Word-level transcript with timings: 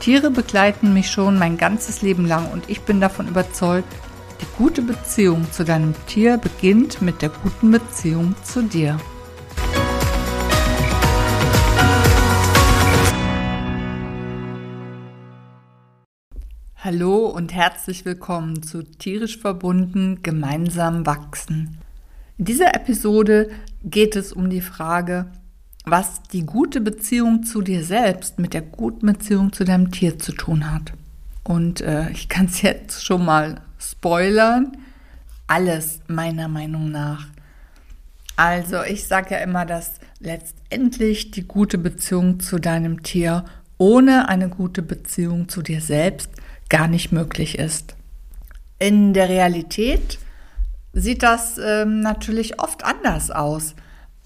Tiere 0.00 0.30
begleiten 0.30 0.92
mich 0.92 1.10
schon 1.10 1.38
mein 1.38 1.56
ganzes 1.56 2.02
Leben 2.02 2.26
lang 2.26 2.50
und 2.52 2.68
ich 2.68 2.82
bin 2.82 3.00
davon 3.00 3.28
überzeugt, 3.28 3.92
die 4.40 4.46
gute 4.58 4.82
Beziehung 4.82 5.50
zu 5.50 5.64
deinem 5.64 5.94
Tier 6.06 6.36
beginnt 6.36 7.00
mit 7.02 7.22
der 7.22 7.30
guten 7.30 7.70
Beziehung 7.70 8.34
zu 8.44 8.62
dir. 8.62 8.98
Hallo 16.76 17.26
und 17.26 17.52
herzlich 17.52 18.04
willkommen 18.04 18.62
zu 18.62 18.84
Tierisch 18.84 19.38
verbunden, 19.38 20.22
gemeinsam 20.22 21.04
wachsen. 21.04 21.78
In 22.38 22.44
dieser 22.44 22.74
Episode 22.74 23.50
geht 23.82 24.14
es 24.14 24.32
um 24.32 24.50
die 24.50 24.60
Frage, 24.60 25.32
was 25.88 26.20
die 26.32 26.44
gute 26.44 26.80
Beziehung 26.80 27.44
zu 27.44 27.62
dir 27.62 27.84
selbst 27.84 28.40
mit 28.40 28.54
der 28.54 28.62
guten 28.62 29.06
Beziehung 29.06 29.52
zu 29.52 29.62
deinem 29.64 29.92
Tier 29.92 30.18
zu 30.18 30.32
tun 30.32 30.72
hat. 30.72 30.92
Und 31.44 31.80
äh, 31.80 32.10
ich 32.10 32.28
kann 32.28 32.46
es 32.46 32.60
jetzt 32.62 33.04
schon 33.04 33.24
mal 33.24 33.60
spoilern. 33.78 34.76
Alles 35.46 36.00
meiner 36.08 36.48
Meinung 36.48 36.90
nach. 36.90 37.28
Also 38.34 38.82
ich 38.82 39.06
sage 39.06 39.36
ja 39.36 39.38
immer, 39.38 39.64
dass 39.64 40.00
letztendlich 40.18 41.30
die 41.30 41.46
gute 41.46 41.78
Beziehung 41.78 42.40
zu 42.40 42.58
deinem 42.58 43.04
Tier 43.04 43.44
ohne 43.78 44.28
eine 44.28 44.48
gute 44.48 44.82
Beziehung 44.82 45.48
zu 45.48 45.62
dir 45.62 45.80
selbst 45.80 46.30
gar 46.68 46.88
nicht 46.88 47.12
möglich 47.12 47.58
ist. 47.58 47.94
In 48.80 49.14
der 49.14 49.28
Realität 49.28 50.18
sieht 50.92 51.22
das 51.22 51.58
ähm, 51.58 52.00
natürlich 52.00 52.60
oft 52.60 52.84
anders 52.84 53.30
aus. 53.30 53.76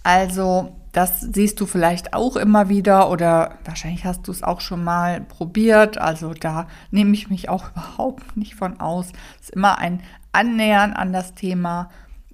Also 0.03 0.80
das 0.93 1.21
siehst 1.21 1.61
du 1.61 1.67
vielleicht 1.67 2.15
auch 2.15 2.37
immer 2.37 2.69
wieder 2.69 3.11
oder 3.11 3.59
wahrscheinlich 3.65 4.05
hast 4.05 4.27
du 4.27 4.33
es 4.33 4.43
auch 4.43 4.61
schon 4.61 4.83
mal 4.83 5.21
probiert. 5.21 5.99
Also 5.99 6.35
da 6.35 6.67
nehme 6.91 7.13
ich 7.13 7.31
mich 7.31 7.49
auch 7.49 7.71
überhaupt 7.73 8.37
nicht 8.37 8.55
von 8.55 8.81
aus. 8.81 9.13
Es 9.41 9.49
ist 9.49 9.55
immer 9.55 9.79
ein 9.79 10.03
Annähern 10.33 10.93
an 10.93 11.13
das 11.13 11.35
Thema. 11.35 11.91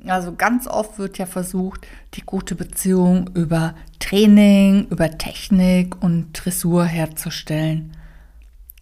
Also 0.07 0.34
ganz 0.34 0.67
oft 0.67 0.99
wird 0.99 1.19
ja 1.19 1.27
versucht, 1.27 1.87
die 2.15 2.23
gute 2.23 2.55
Beziehung 2.55 3.31
über 3.34 3.75
Training, 3.99 4.87
über 4.89 5.19
Technik 5.19 6.03
und 6.03 6.33
Dressur 6.33 6.84
herzustellen. 6.84 7.97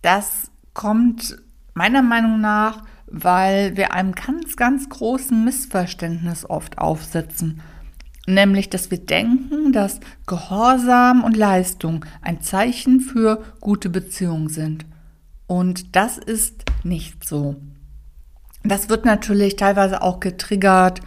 Das 0.02 0.50
kommt 0.74 1.38
meiner 1.72 2.02
Meinung 2.02 2.40
nach, 2.40 2.82
weil 3.06 3.76
wir 3.76 3.92
einem 3.92 4.12
ganz, 4.12 4.56
ganz 4.56 4.88
großen 4.88 5.44
Missverständnis 5.44 6.48
oft 6.48 6.78
aufsetzen. 6.78 7.60
Nämlich, 8.26 8.70
dass 8.70 8.90
wir 8.90 8.98
denken, 8.98 9.72
dass 9.72 10.00
Gehorsam 10.26 11.24
und 11.24 11.36
Leistung 11.36 12.04
ein 12.22 12.40
Zeichen 12.40 13.00
für 13.00 13.42
gute 13.60 13.90
Beziehungen 13.90 14.48
sind. 14.48 14.86
Und 15.46 15.94
das 15.94 16.16
ist 16.16 16.64
nicht 16.84 17.28
so. 17.28 17.56
Das 18.62 18.88
wird 18.88 19.04
natürlich 19.04 19.56
teilweise 19.56 20.00
auch 20.00 20.20
getriggert 20.20 21.00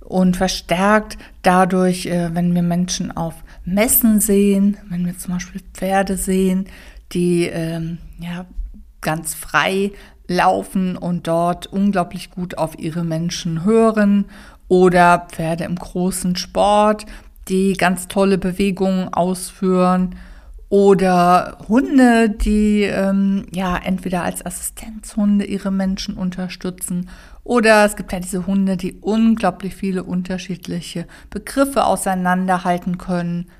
und 0.00 0.36
verstärkt 0.36 1.16
dadurch, 1.42 2.06
äh, 2.06 2.34
wenn 2.34 2.54
wir 2.54 2.62
Menschen 2.62 3.16
auf 3.16 3.44
Messen 3.64 4.20
sehen, 4.20 4.76
wenn 4.90 5.06
wir 5.06 5.16
zum 5.16 5.34
Beispiel 5.34 5.62
Pferde 5.72 6.16
sehen, 6.16 6.66
die 7.12 7.44
ähm, 7.46 7.98
ja, 8.18 8.46
ganz 9.00 9.34
frei 9.34 9.92
laufen 10.26 10.96
und 10.96 11.26
dort 11.28 11.66
unglaublich 11.66 12.30
gut 12.30 12.58
auf 12.58 12.78
ihre 12.78 13.04
Menschen 13.04 13.64
hören 13.64 14.26
oder 14.68 15.26
Pferde 15.30 15.64
im 15.64 15.76
großen 15.76 16.36
Sport, 16.36 17.06
die 17.48 17.74
ganz 17.74 18.08
tolle 18.08 18.38
Bewegungen 18.38 19.12
ausführen 19.12 20.16
oder 20.68 21.58
Hunde, 21.68 22.30
die 22.30 22.82
ähm, 22.82 23.46
ja 23.52 23.76
entweder 23.76 24.22
als 24.22 24.44
Assistenzhunde 24.44 25.44
ihre 25.44 25.70
Menschen 25.70 26.16
unterstützen 26.16 27.08
oder 27.44 27.84
es 27.84 27.94
gibt 27.94 28.12
ja 28.12 28.20
diese 28.20 28.46
Hunde, 28.46 28.78
die 28.78 28.94
unglaublich 28.94 29.76
viele 29.76 30.02
unterschiedliche 30.02 31.06
Begriffe 31.28 31.84
auseinanderhalten 31.84 32.96
können. 32.96 33.50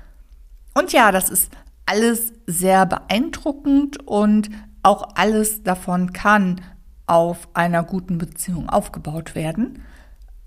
Und 0.73 0.91
ja, 0.91 1.11
das 1.11 1.29
ist 1.29 1.51
alles 1.85 2.33
sehr 2.47 2.87
beeindruckend 2.87 4.05
und 4.07 4.49
auch 4.81 5.15
alles 5.15 5.63
davon 5.63 6.13
kann 6.13 6.61
auf 7.05 7.47
einer 7.53 7.83
guten 7.83 8.17
Beziehung 8.17 8.69
aufgebaut 8.69 9.35
werden. 9.35 9.83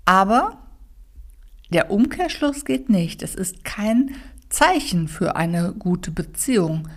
Aber 0.09 0.57
der 1.69 1.91
Umkehrschluss 1.91 2.65
geht 2.65 2.89
nicht. 2.89 3.21
Es 3.21 3.35
ist 3.35 3.63
kein 3.63 4.15
Zeichen 4.49 5.07
für 5.07 5.35
eine 5.35 5.71
gute 5.77 6.09
Beziehung. 6.09 6.87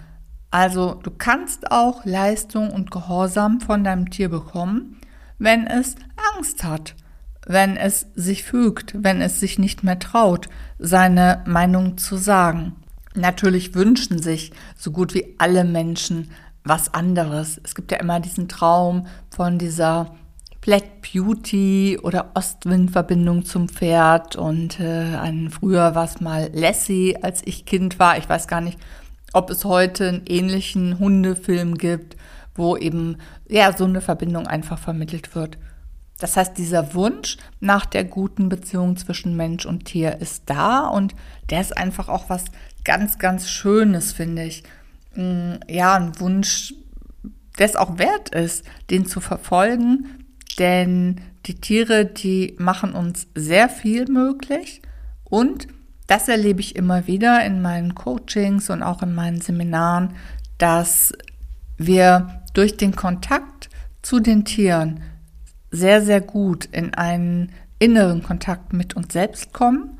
Also 0.50 0.94
du 0.94 1.10
kannst 1.10 1.70
auch 1.70 2.06
Leistung 2.06 2.70
und 2.70 2.90
Gehorsam 2.90 3.60
von 3.60 3.84
deinem 3.84 4.08
Tier 4.08 4.30
bekommen, 4.30 4.98
wenn 5.38 5.66
es 5.66 5.96
Angst 6.34 6.64
hat, 6.64 6.94
wenn 7.46 7.76
es 7.76 8.06
sich 8.14 8.44
fügt, 8.44 8.94
wenn 8.96 9.20
es 9.20 9.40
sich 9.40 9.58
nicht 9.58 9.84
mehr 9.84 9.98
traut, 9.98 10.48
seine 10.78 11.44
Meinung 11.46 11.98
zu 11.98 12.16
sagen. 12.16 12.76
Natürlich 13.14 13.74
wünschen 13.74 14.22
sich 14.22 14.52
so 14.74 14.90
gut 14.90 15.12
wie 15.12 15.34
alle 15.36 15.64
Menschen 15.64 16.30
was 16.64 16.94
anderes. 16.94 17.60
Es 17.62 17.74
gibt 17.74 17.92
ja 17.92 17.98
immer 17.98 18.20
diesen 18.20 18.48
Traum 18.48 19.06
von 19.28 19.58
dieser 19.58 20.14
Black 20.62 21.02
Beauty 21.02 21.98
oder 22.00 22.30
Ostwind-Verbindung 22.34 23.44
zum 23.44 23.68
Pferd 23.68 24.36
und 24.36 24.78
äh, 24.78 25.16
ein, 25.16 25.50
früher 25.50 25.96
war 25.96 26.04
es 26.04 26.20
mal 26.20 26.50
Lassie, 26.54 27.16
als 27.20 27.42
ich 27.44 27.66
Kind 27.66 27.98
war. 27.98 28.16
Ich 28.16 28.28
weiß 28.28 28.46
gar 28.46 28.60
nicht, 28.60 28.78
ob 29.32 29.50
es 29.50 29.64
heute 29.64 30.08
einen 30.08 30.22
ähnlichen 30.28 31.00
Hundefilm 31.00 31.78
gibt, 31.78 32.16
wo 32.54 32.76
eben 32.76 33.16
ja 33.48 33.76
so 33.76 33.84
eine 33.84 34.00
Verbindung 34.00 34.46
einfach 34.46 34.78
vermittelt 34.78 35.34
wird. 35.34 35.58
Das 36.20 36.36
heißt, 36.36 36.56
dieser 36.56 36.94
Wunsch 36.94 37.38
nach 37.58 37.84
der 37.84 38.04
guten 38.04 38.48
Beziehung 38.48 38.96
zwischen 38.96 39.36
Mensch 39.36 39.66
und 39.66 39.86
Tier 39.86 40.18
ist 40.20 40.44
da 40.46 40.86
und 40.86 41.16
der 41.50 41.60
ist 41.60 41.76
einfach 41.76 42.08
auch 42.08 42.30
was 42.30 42.44
ganz, 42.84 43.18
ganz 43.18 43.48
Schönes, 43.48 44.12
finde 44.12 44.44
ich. 44.44 44.62
Mm, 45.16 45.54
ja, 45.66 45.94
ein 45.94 46.20
Wunsch, 46.20 46.74
der 47.58 47.66
es 47.66 47.74
auch 47.74 47.98
wert 47.98 48.28
ist, 48.28 48.64
den 48.90 49.06
zu 49.06 49.20
verfolgen, 49.20 50.21
denn 50.58 51.20
die 51.46 51.60
Tiere, 51.60 52.06
die 52.06 52.54
machen 52.58 52.92
uns 52.92 53.26
sehr 53.34 53.68
viel 53.68 54.08
möglich. 54.08 54.82
Und 55.24 55.66
das 56.06 56.28
erlebe 56.28 56.60
ich 56.60 56.76
immer 56.76 57.06
wieder 57.06 57.44
in 57.44 57.62
meinen 57.62 57.94
Coachings 57.94 58.70
und 58.70 58.82
auch 58.82 59.02
in 59.02 59.14
meinen 59.14 59.40
Seminaren, 59.40 60.14
dass 60.58 61.12
wir 61.78 62.42
durch 62.54 62.76
den 62.76 62.94
Kontakt 62.94 63.70
zu 64.02 64.20
den 64.20 64.44
Tieren 64.44 65.00
sehr, 65.70 66.02
sehr 66.02 66.20
gut 66.20 66.66
in 66.66 66.94
einen 66.94 67.50
inneren 67.78 68.22
Kontakt 68.22 68.72
mit 68.72 68.94
uns 68.94 69.12
selbst 69.12 69.52
kommen. 69.52 69.98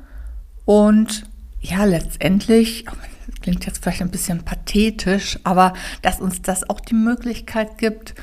Und 0.65 1.23
ja, 1.59 1.83
letztendlich, 1.85 2.85
klingt 3.41 3.65
jetzt 3.65 3.83
vielleicht 3.83 4.01
ein 4.01 4.11
bisschen 4.11 4.43
pathetisch, 4.43 5.39
aber 5.43 5.73
dass 6.01 6.21
uns 6.21 6.41
das 6.41 6.69
auch 6.69 6.79
die 6.79 6.93
Möglichkeit 6.93 7.77
gibt, 7.77 8.13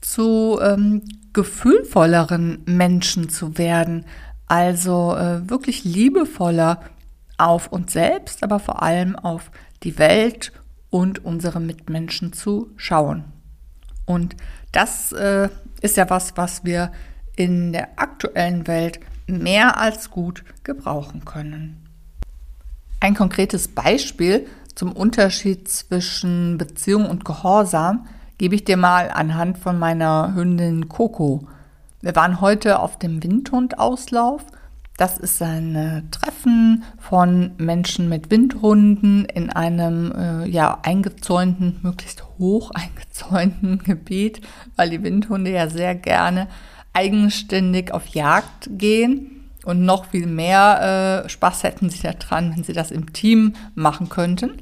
zu 0.00 0.58
ähm, 0.60 1.02
gefühlvolleren 1.32 2.62
Menschen 2.66 3.28
zu 3.28 3.58
werden, 3.58 4.04
also 4.46 5.14
äh, 5.14 5.48
wirklich 5.48 5.84
liebevoller 5.84 6.80
auf 7.36 7.68
uns 7.68 7.92
selbst, 7.92 8.42
aber 8.42 8.58
vor 8.58 8.82
allem 8.82 9.16
auf 9.16 9.50
die 9.82 9.98
Welt 9.98 10.52
und 10.90 11.24
unsere 11.24 11.60
Mitmenschen 11.60 12.32
zu 12.32 12.72
schauen. 12.76 13.24
Und 14.04 14.36
das 14.72 15.12
äh, 15.12 15.48
ist 15.80 15.96
ja 15.96 16.08
was, 16.10 16.36
was 16.36 16.64
wir 16.64 16.92
in 17.36 17.72
der 17.72 18.00
aktuellen 18.00 18.66
Welt 18.66 18.98
mehr 19.26 19.78
als 19.78 20.10
gut 20.10 20.44
gebrauchen 20.64 21.24
können. 21.24 21.84
Ein 23.00 23.14
konkretes 23.14 23.68
Beispiel 23.68 24.46
zum 24.74 24.92
Unterschied 24.92 25.68
zwischen 25.68 26.58
Beziehung 26.58 27.06
und 27.06 27.24
Gehorsam 27.24 28.06
gebe 28.38 28.54
ich 28.54 28.64
dir 28.64 28.76
mal 28.76 29.10
anhand 29.10 29.58
von 29.58 29.78
meiner 29.78 30.34
Hündin 30.34 30.88
Coco. 30.88 31.46
Wir 32.00 32.14
waren 32.14 32.40
heute 32.40 32.78
auf 32.78 32.98
dem 32.98 33.22
Windhundauslauf. 33.22 34.42
Das 34.96 35.18
ist 35.18 35.42
ein 35.42 35.76
äh, 35.76 36.02
Treffen 36.10 36.84
von 36.98 37.52
Menschen 37.58 38.08
mit 38.08 38.30
Windhunden 38.30 39.24
in 39.26 39.50
einem 39.50 40.12
äh, 40.12 40.48
ja 40.48 40.78
eingezäunten, 40.82 41.78
möglichst 41.82 42.24
hoch 42.38 42.70
eingezäunten 42.74 43.78
Gebiet, 43.78 44.40
weil 44.76 44.90
die 44.90 45.02
Windhunde 45.02 45.50
ja 45.50 45.68
sehr 45.68 45.94
gerne 45.94 46.48
eigenständig 46.92 47.92
auf 47.92 48.06
Jagd 48.08 48.70
gehen. 48.72 49.34
Und 49.64 49.84
noch 49.84 50.06
viel 50.06 50.26
mehr 50.26 51.24
äh, 51.24 51.28
Spaß 51.28 51.64
hätten 51.64 51.90
sie 51.90 52.02
daran, 52.02 52.54
wenn 52.56 52.64
sie 52.64 52.72
das 52.72 52.90
im 52.90 53.12
Team 53.12 53.54
machen 53.74 54.08
könnten. 54.08 54.52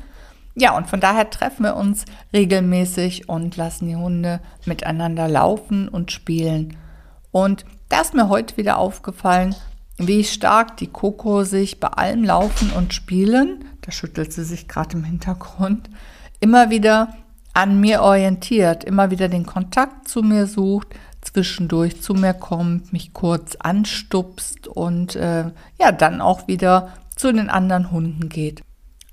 Ja, 0.58 0.74
und 0.74 0.88
von 0.88 1.00
daher 1.00 1.28
treffen 1.28 1.64
wir 1.64 1.76
uns 1.76 2.06
regelmäßig 2.32 3.28
und 3.28 3.56
lassen 3.56 3.88
die 3.88 3.96
Hunde 3.96 4.40
miteinander 4.64 5.28
laufen 5.28 5.86
und 5.86 6.12
spielen. 6.12 6.78
Und 7.30 7.66
da 7.90 8.00
ist 8.00 8.14
mir 8.14 8.30
heute 8.30 8.56
wieder 8.56 8.78
aufgefallen, 8.78 9.54
wie 9.98 10.24
stark 10.24 10.78
die 10.78 10.86
Coco 10.86 11.44
sich 11.44 11.78
bei 11.78 11.88
allem 11.88 12.24
Laufen 12.24 12.70
und 12.70 12.94
Spielen, 12.94 13.64
da 13.82 13.92
schüttelt 13.92 14.32
sie 14.32 14.44
sich 14.44 14.66
gerade 14.66 14.96
im 14.96 15.04
Hintergrund, 15.04 15.90
immer 16.40 16.70
wieder 16.70 17.14
an 17.52 17.80
mir 17.80 18.02
orientiert, 18.02 18.84
immer 18.84 19.10
wieder 19.10 19.28
den 19.28 19.46
Kontakt 19.46 20.08
zu 20.08 20.22
mir 20.22 20.46
sucht, 20.46 20.88
zwischendurch 21.22 22.02
zu 22.02 22.14
mir 22.14 22.34
kommt, 22.34 22.92
mich 22.92 23.12
kurz 23.12 23.56
anstupst 23.56 24.68
und 24.68 25.16
äh, 25.16 25.50
ja, 25.78 25.92
dann 25.92 26.20
auch 26.20 26.48
wieder 26.48 26.92
zu 27.14 27.32
den 27.32 27.48
anderen 27.48 27.90
Hunden 27.90 28.28
geht. 28.28 28.65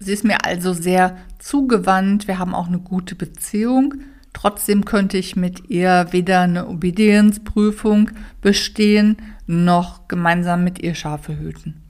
Sie 0.06 0.14
ist 0.14 0.24
mir 0.24 0.46
also 0.46 0.74
sehr 0.74 1.18
zugewandt. 1.40 2.28
Wir 2.28 2.40
haben 2.40 2.54
auch 2.54 2.68
eine 2.68 2.80
gute 2.80 3.16
Beziehung. 3.16 3.96
Trotzdem 4.34 4.86
könnte 4.86 5.18
ich 5.18 5.36
mit 5.36 5.70
ihr 5.70 6.08
weder 6.12 6.42
eine 6.42 6.68
Obedienzprüfung 6.68 8.10
bestehen, 8.42 9.18
noch 9.46 10.08
gemeinsam 10.08 10.64
mit 10.64 10.82
ihr 10.82 10.96
Schafe 10.96 11.38
hüten. 11.38 11.84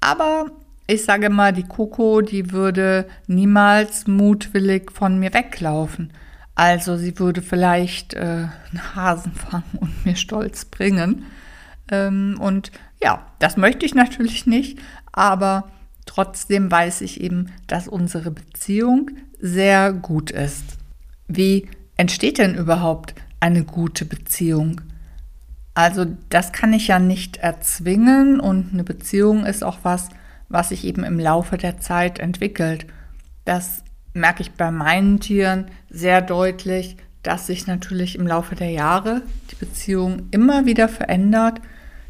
Aber 0.00 0.46
ich 0.86 1.04
sage 1.04 1.30
mal, 1.30 1.52
die 1.52 1.64
Coco, 1.64 2.22
die 2.22 2.52
würde 2.52 3.06
niemals 3.26 4.06
mutwillig 4.06 4.90
von 4.92 5.18
mir 5.18 5.34
weglaufen. 5.34 6.12
Also 6.54 6.96
sie 6.96 7.18
würde 7.18 7.42
vielleicht 7.42 8.14
äh, 8.14 8.20
einen 8.20 8.94
Hasen 8.94 9.32
fangen 9.32 9.78
und 9.78 10.06
mir 10.06 10.16
stolz 10.16 10.64
bringen. 10.64 11.24
Ähm, 11.90 12.36
und 12.40 12.72
ja, 13.02 13.26
das 13.38 13.56
möchte 13.56 13.84
ich 13.84 13.94
natürlich 13.94 14.46
nicht, 14.46 14.78
aber 15.12 15.70
Trotzdem 16.06 16.70
weiß 16.70 17.02
ich 17.02 17.20
eben, 17.20 17.52
dass 17.66 17.88
unsere 17.88 18.30
Beziehung 18.30 19.10
sehr 19.38 19.92
gut 19.92 20.30
ist. 20.30 20.64
Wie 21.28 21.68
entsteht 21.96 22.38
denn 22.38 22.54
überhaupt 22.54 23.14
eine 23.40 23.64
gute 23.64 24.04
Beziehung? 24.04 24.80
Also 25.74 26.06
das 26.30 26.52
kann 26.52 26.72
ich 26.72 26.88
ja 26.88 26.98
nicht 26.98 27.36
erzwingen 27.36 28.40
und 28.40 28.72
eine 28.72 28.84
Beziehung 28.84 29.44
ist 29.44 29.62
auch 29.62 29.78
was, 29.82 30.08
was 30.48 30.70
sich 30.70 30.84
eben 30.84 31.04
im 31.04 31.18
Laufe 31.18 31.58
der 31.58 31.80
Zeit 31.80 32.18
entwickelt. 32.18 32.86
Das 33.44 33.82
merke 34.14 34.42
ich 34.42 34.52
bei 34.52 34.70
meinen 34.70 35.20
Tieren 35.20 35.66
sehr 35.90 36.22
deutlich, 36.22 36.96
dass 37.22 37.46
sich 37.46 37.66
natürlich 37.66 38.16
im 38.16 38.26
Laufe 38.26 38.54
der 38.54 38.70
Jahre 38.70 39.22
die 39.50 39.56
Beziehung 39.56 40.28
immer 40.30 40.64
wieder 40.64 40.88
verändert 40.88 41.60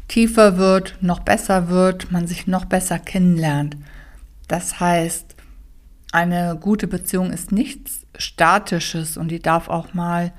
tiefer 0.07 0.57
wird, 0.57 0.97
noch 1.01 1.19
besser 1.19 1.69
wird, 1.69 2.11
man 2.11 2.27
sich 2.27 2.47
noch 2.47 2.65
besser 2.65 2.99
kennenlernt. 2.99 3.77
Das 4.47 4.79
heißt, 4.79 5.35
eine 6.11 6.57
gute 6.59 6.87
Beziehung 6.87 7.31
ist 7.31 7.51
nichts 7.51 8.05
Statisches 8.17 9.17
und 9.17 9.29
die 9.29 9.41
darf 9.41 9.67
auch 9.69 9.93
mal, 9.93 10.31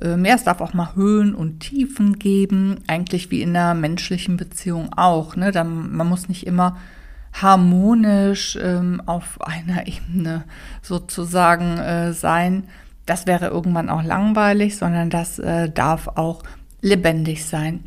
äh, 0.00 0.16
mehr, 0.16 0.34
es 0.34 0.44
darf 0.44 0.60
auch 0.60 0.74
mal 0.74 0.94
Höhen 0.94 1.34
und 1.34 1.60
Tiefen 1.60 2.18
geben, 2.18 2.80
eigentlich 2.88 3.30
wie 3.30 3.42
in 3.42 3.56
einer 3.56 3.74
menschlichen 3.74 4.36
Beziehung 4.36 4.92
auch. 4.94 5.36
Ne? 5.36 5.52
Da, 5.52 5.64
man 5.64 6.08
muss 6.08 6.28
nicht 6.28 6.46
immer 6.46 6.76
harmonisch 7.32 8.58
ähm, 8.60 9.00
auf 9.06 9.40
einer 9.40 9.86
Ebene 9.86 10.44
sozusagen 10.82 11.78
äh, 11.78 12.12
sein. 12.12 12.64
Das 13.06 13.26
wäre 13.26 13.46
irgendwann 13.46 13.88
auch 13.88 14.02
langweilig, 14.02 14.76
sondern 14.76 15.08
das 15.08 15.38
äh, 15.38 15.70
darf 15.70 16.08
auch 16.08 16.42
lebendig 16.80 17.44
sein. 17.44 17.84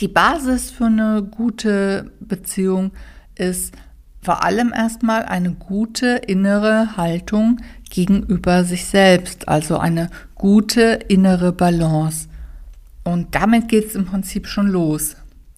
Die 0.00 0.08
Basis 0.08 0.70
für 0.70 0.86
eine 0.86 1.22
gute 1.22 2.10
Beziehung 2.20 2.92
ist 3.34 3.74
vor 4.22 4.42
allem 4.44 4.72
erstmal 4.72 5.24
eine 5.24 5.52
gute 5.52 6.16
innere 6.26 6.96
Haltung 6.96 7.60
gegenüber 7.90 8.64
sich 8.64 8.86
selbst, 8.86 9.48
also 9.48 9.76
eine 9.76 10.08
gute 10.34 11.00
innere 11.08 11.52
Balance. 11.52 12.28
Und 13.04 13.34
damit 13.34 13.68
geht 13.68 13.88
es 13.88 13.94
im 13.94 14.06
Prinzip 14.06 14.46
schon 14.46 14.68
los. 14.68 15.16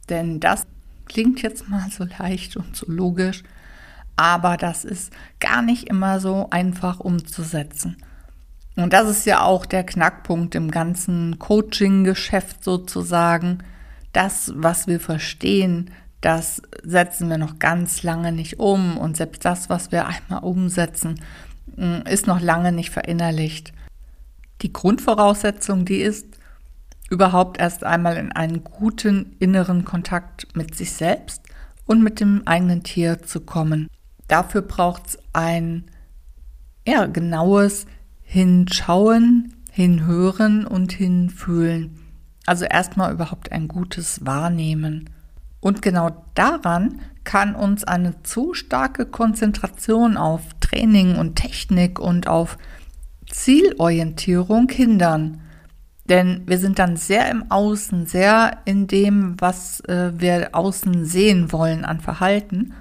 Denn 0.09 0.41
das 0.41 0.67
klingt 1.07 1.41
jetzt 1.43 1.69
mal 1.69 1.89
so 1.91 2.05
leicht 2.19 2.57
und 2.57 2.75
so 2.75 2.87
logisch, 2.91 3.45
aber 4.17 4.57
das 4.57 4.85
ist 4.85 5.13
gar 5.39 5.63
nicht 5.63 5.89
immer 5.89 6.19
so 6.19 6.49
einfach 6.51 6.99
umzusetzen. 6.99 7.97
Und 8.75 8.93
das 8.93 9.09
ist 9.09 9.25
ja 9.25 9.43
auch 9.43 9.67
der 9.67 9.85
Knackpunkt 9.85 10.57
im 10.57 10.73
ganzen 10.73 11.39
Coaching-Geschäft 11.39 12.65
sozusagen 12.65 13.59
das, 14.13 14.53
was 14.55 14.87
wir 14.87 15.01
verstehen, 15.01 15.91
das 16.21 16.63
setzen 16.85 17.29
wir 17.29 17.39
noch 17.39 17.59
ganz 17.59 18.03
lange 18.03 18.33
nicht 18.33 18.59
um. 18.61 18.97
Und 18.97 19.17
selbst 19.17 19.45
das, 19.45 19.69
was 19.69 19.93
wir 19.93 20.07
einmal 20.07 20.43
umsetzen, 20.45 21.21
mm, 21.77 22.07
ist 22.09 22.27
noch 22.27 22.41
lange 22.41 22.73
nicht 22.73 22.91
verinnerlicht. 22.91 23.73
Die 24.63 24.73
Grundvoraussetzung, 24.73 25.85
die 25.85 26.01
ist, 26.01 26.27
überhaupt 27.11 27.59
erst 27.59 27.85
einmal 27.85 28.17
in 28.17 28.33
einen 28.33 28.65
guten 28.65 29.37
inneren 29.39 29.85
Kontakt 29.85 30.57
mit 30.57 30.75
sich 30.75 30.93
selbst 30.93 31.43
und 31.85 32.03
mit 32.03 32.21
dem 32.21 32.47
eigenen 32.47 32.85
Tier 32.85 33.23
zu 33.23 33.41
kommen. 33.41 33.89
Dafür 34.29 34.63
braucht 34.63 35.09
es 35.09 35.19
ein 35.35 35.85
ja, 36.87 37.07
genaues 37.07 37.87
Hinschauen, 38.23 39.53
Hinhören 39.71 40.67
und 40.67 40.93
Hinfühlen. 40.93 41.99
Also 42.47 42.65
erstmal 42.65 43.13
überhaupt 43.13 43.53
ein 43.53 43.69
gutes 43.69 44.25
Wahrnehmen. 44.27 45.11
Und 45.61 45.81
genau 45.81 46.25
daran 46.35 47.01
kann 47.25 47.55
uns 47.55 47.85
eine 47.85 48.23
zu 48.23 48.53
starke 48.53 49.07
Konzentration 49.07 50.17
auf 50.17 50.43
Training 50.61 51.17
und 51.17 51.37
Technik 51.37 52.01
und 52.01 52.27
auf 52.27 52.59
Zielorientierung 53.31 54.69
hindern. 54.69 55.41
Denn 56.07 56.43
wir 56.47 56.59
sind 56.59 56.81
dann 56.81 56.97
sehr 56.97 57.31
im 57.31 57.51
Außen, 57.51 58.07
sehr 58.07 58.59
in 58.65 58.89
dem, 58.89 59.41
was 59.41 59.81
äh, 59.83 60.13
wir 60.17 60.51
außen 60.53 61.05
sehen 61.05 61.53
wollen 61.53 61.85
an 61.85 62.01
Verhalten 62.01 62.75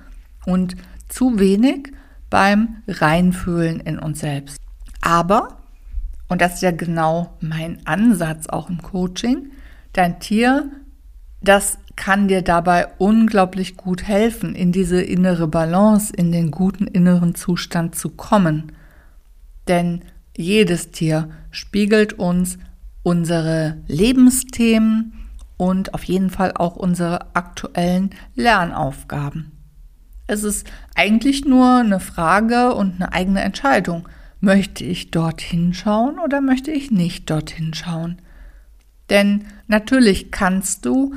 und 0.45 0.75
zu 1.07 1.39
wenig 1.39 1.91
beim 2.31 2.77
Reinfühlen 2.87 3.79
in 3.79 3.99
uns 3.99 4.21
selbst. 4.21 4.57
Aber 5.01 5.60
und 6.31 6.39
das 6.39 6.53
ist 6.53 6.61
ja 6.61 6.71
genau 6.71 7.33
mein 7.41 7.85
Ansatz 7.85 8.47
auch 8.47 8.69
im 8.69 8.81
Coaching, 8.81 9.51
dein 9.91 10.21
Tier, 10.21 10.71
das 11.41 11.77
kann 11.97 12.29
dir 12.29 12.41
dabei 12.41 12.87
unglaublich 12.99 13.75
gut 13.75 14.03
helfen, 14.03 14.55
in 14.55 14.71
diese 14.71 15.01
innere 15.01 15.49
Balance, 15.49 16.13
in 16.15 16.31
den 16.31 16.49
guten 16.49 16.87
inneren 16.87 17.35
Zustand 17.35 17.95
zu 17.95 18.11
kommen. 18.11 18.71
Denn 19.67 20.03
jedes 20.37 20.91
Tier 20.91 21.29
spiegelt 21.49 22.13
uns 22.13 22.57
unsere 23.03 23.79
Lebensthemen 23.87 25.11
und 25.57 25.93
auf 25.93 26.05
jeden 26.05 26.29
Fall 26.29 26.53
auch 26.55 26.77
unsere 26.77 27.35
aktuellen 27.35 28.11
Lernaufgaben. 28.35 29.51
Es 30.27 30.45
ist 30.45 30.65
eigentlich 30.95 31.43
nur 31.43 31.79
eine 31.79 31.99
Frage 31.99 32.73
und 32.73 32.95
eine 32.95 33.11
eigene 33.11 33.41
Entscheidung. 33.41 34.07
Möchte 34.41 34.83
ich 34.83 35.11
dorthin 35.11 35.73
schauen 35.75 36.17
oder 36.17 36.41
möchte 36.41 36.71
ich 36.71 36.89
nicht 36.89 37.29
dorthin 37.29 37.75
schauen? 37.75 38.17
Denn 39.11 39.45
natürlich 39.67 40.31
kannst 40.31 40.85
du 40.85 41.13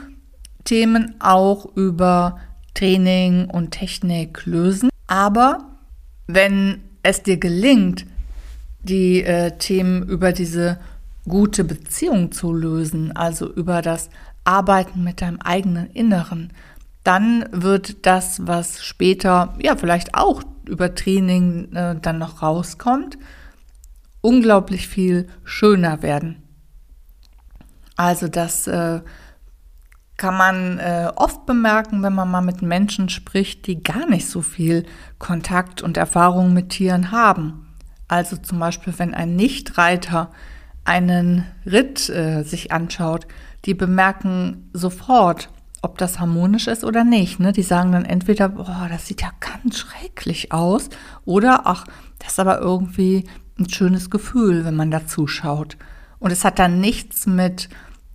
Themen 0.65 1.15
auch 1.21 1.75
über 1.75 2.39
Training 2.75 3.49
und 3.49 3.71
Technik 3.71 4.45
lösen, 4.45 4.91
aber 5.07 5.79
wenn 6.27 6.83
es 7.03 7.23
dir 7.23 7.39
gelingt, 7.39 8.05
die 8.83 9.23
äh, 9.23 9.57
Themen 9.59 10.03
über 10.03 10.33
diese 10.33 10.79
gute 11.27 11.65
Beziehung 11.65 12.33
zu 12.33 12.53
lösen, 12.53 13.17
also 13.17 13.51
über 13.51 13.81
das 13.81 14.11
Arbeiten 14.45 15.03
mit 15.03 15.23
deinem 15.23 15.41
eigenen 15.41 15.91
Inneren, 15.91 16.53
dann 17.05 17.45
wird 17.53 18.07
das, 18.07 18.47
was 18.47 18.83
später 18.83 19.55
ja 19.63 19.77
vielleicht 19.77 20.15
auch 20.15 20.43
über 20.67 20.95
Training 20.95 21.73
äh, 21.75 21.97
dann 22.01 22.19
noch 22.19 22.43
rauskommt, 22.43 23.19
unglaublich 24.23 24.89
viel 24.89 25.29
schöner 25.45 26.03
werden. 26.03 26.43
Also 27.97 28.27
das 28.29 28.67
äh, 28.67 29.01
kann 30.17 30.37
man 30.37 30.79
äh, 30.79 31.11
oft 31.15 31.45
bemerken, 31.47 32.03
wenn 32.03 32.15
man 32.15 32.31
mal 32.31 32.41
mit 32.41 32.63
Menschen 32.63 33.09
spricht, 33.09 33.67
die 33.67 33.83
gar 33.83 34.09
nicht 34.09 34.29
so 34.29 34.41
viel 34.41 34.85
Kontakt 35.19 35.83
und 35.83 35.97
Erfahrung 35.97 36.53
mit 36.55 36.71
Tieren 36.71 37.11
haben. 37.11 37.75
Also 38.09 38.37
zum 38.37 38.59
Beispiel, 38.59 38.95
wenn 38.97 39.15
ein 39.15 39.37
Nichtreiter 39.37 40.31
einen 40.85 41.45
Ritt 41.67 42.09
äh, 42.09 42.43
sich 42.43 42.73
anschaut, 42.73 43.27
die 43.65 43.75
bemerken 43.75 44.71
sofort, 44.73 45.51
ob 45.85 45.99
das 45.99 46.19
harmonisch 46.19 46.67
ist 46.67 46.83
oder 46.83 47.05
nicht. 47.05 47.39
Ne? 47.39 47.53
Die 47.53 47.63
sagen 47.63 47.93
dann 47.93 48.05
entweder, 48.05 48.49
boah, 48.49 48.89
das 48.91 49.07
sieht 49.07 49.23
ja 49.23 49.31
ganz 49.39 49.79
schrecklich 49.79 50.53
aus, 50.53 50.89
oder 51.25 51.67
ach, 51.67 51.87
das 52.19 52.33
ist 52.33 52.41
aber 52.41 52.59
irgendwie 52.61 53.25
ein 53.59 53.69
schönes 53.69 54.11
Gefühl, 54.11 54.65
wenn 54.65 54.75
man 54.75 54.91
da 54.91 55.07
zuschaut. 55.07 55.77
Und 56.19 56.31
es 56.31 56.45
hat 56.45 56.59
dann 56.59 56.81
nichts 56.81 57.27
mit 57.27 57.69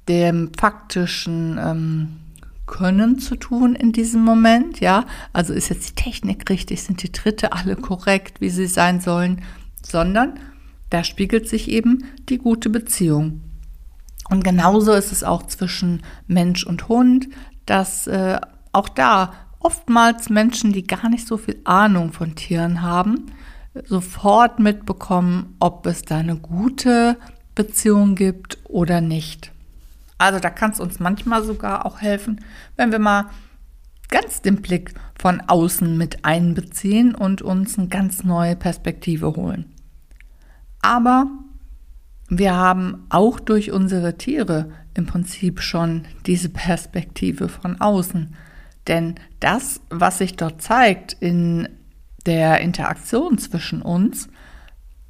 dem 0.08 0.52
faktischen 0.60 1.60
ähm, 1.64 2.08
Können 2.66 3.20
zu 3.20 3.36
tun 3.36 3.76
in 3.76 3.92
diesem 3.92 4.24
Moment, 4.24 4.80
ja. 4.80 5.06
Also 5.32 5.54
ist 5.54 5.70
jetzt 5.70 5.90
die 5.90 5.96
Technik 5.96 6.50
richtig, 6.50 6.84
sind 6.84 7.04
die 7.04 7.12
Tritte 7.12 7.54
alle 7.54 7.76
korrekt, 7.76 8.42
wie 8.42 8.50
sie 8.50 8.68
sein 8.68 9.00
sollen, 9.00 9.42
sondern 9.82 10.40
da 10.90 11.04
spiegelt 11.04 11.48
sich 11.48 11.70
eben 11.70 12.06
die 12.30 12.40
gute 12.40 12.70
Beziehung. 12.70 13.42
Und 14.30 14.44
genauso 14.44 14.94
ist 14.94 15.12
es 15.12 15.24
auch 15.24 15.44
zwischen 15.48 16.04
Mensch 16.28 16.64
und 16.64 16.88
Hund, 16.88 17.30
dass 17.70 18.08
äh, 18.08 18.40
auch 18.72 18.90
da 18.90 19.34
oftmals 19.60 20.30
Menschen, 20.30 20.74
die 20.74 20.88
gar 20.88 21.10
nicht 21.10 21.28
so 21.28 21.38
viel 21.38 21.60
Ahnung 21.66 22.12
von 22.14 22.36
Tieren 22.36 22.82
haben, 22.82 23.28
sofort 23.86 24.60
mitbekommen, 24.60 25.56
ob 25.60 25.86
es 25.86 26.02
da 26.04 26.18
eine 26.18 26.38
gute 26.38 27.18
Beziehung 27.56 28.16
gibt 28.16 28.58
oder 28.64 29.02
nicht. 29.02 29.52
Also 30.18 30.40
da 30.40 30.50
kann 30.50 30.72
es 30.72 30.80
uns 30.80 31.00
manchmal 31.00 31.44
sogar 31.44 31.86
auch 31.86 32.02
helfen, 32.02 32.44
wenn 32.76 32.92
wir 32.92 33.00
mal 33.00 33.26
ganz 34.10 34.42
den 34.42 34.62
Blick 34.62 34.94
von 35.20 35.42
außen 35.42 35.98
mit 35.98 36.26
einbeziehen 36.26 37.14
und 37.14 37.42
uns 37.42 37.78
eine 37.78 37.88
ganz 37.88 38.24
neue 38.24 38.56
Perspektive 38.56 39.36
holen. 39.36 39.66
Aber 40.82 41.28
wir 42.30 42.56
haben 42.56 43.06
auch 43.10 43.40
durch 43.40 43.72
unsere 43.72 44.18
Tiere 44.18 44.72
im 44.94 45.06
Prinzip 45.06 45.62
schon 45.62 46.06
diese 46.26 46.50
Perspektive 46.50 47.50
von 47.50 47.82
außen. 47.82 48.36
Denn 48.88 49.16
das, 49.40 49.82
was 49.90 50.20
sich 50.20 50.36
dort 50.36 50.62
zeigt 50.62 51.14
in 51.20 51.68
der 52.26 52.62
Interaktion 52.62 53.38
zwischen 53.38 53.82
uns, 53.82 54.30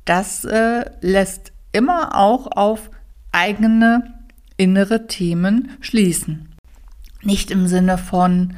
das 0.06 0.46
äh, 0.46 0.86
lässt 1.02 1.52
immer 1.72 2.16
auch 2.16 2.48
auf 2.48 2.90
eigene 3.32 4.16
innere 4.58 5.08
Themen 5.08 5.72
schließen. 5.82 6.56
Nicht 7.22 7.52
im 7.52 7.68
Sinne 7.68 7.98
von, 7.98 8.56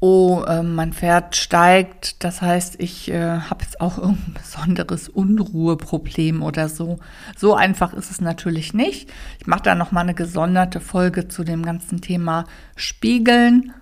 oh, 0.00 0.42
äh, 0.46 0.62
mein 0.62 0.94
Pferd 0.94 1.36
steigt, 1.36 2.24
das 2.24 2.40
heißt, 2.40 2.76
ich 2.80 3.10
äh, 3.10 3.40
habe 3.40 3.62
jetzt 3.62 3.80
auch 3.80 3.98
irgendein 3.98 4.34
besonderes 4.34 5.08
Unruheproblem 5.08 6.42
oder 6.42 6.68
so. 6.68 6.98
So 7.36 7.54
einfach 7.54 7.92
ist 7.92 8.10
es 8.10 8.20
natürlich 8.20 8.74
nicht. 8.74 9.10
Ich 9.38 9.46
mache 9.46 9.62
da 9.62 9.74
noch 9.74 9.92
mal 9.92 10.00
eine 10.00 10.14
gesonderte 10.14 10.80
Folge 10.80 11.28
zu 11.28 11.44
dem 11.44 11.62
ganzen 11.62 12.00
Thema 12.00 12.46
Spiegeln, 12.76 13.72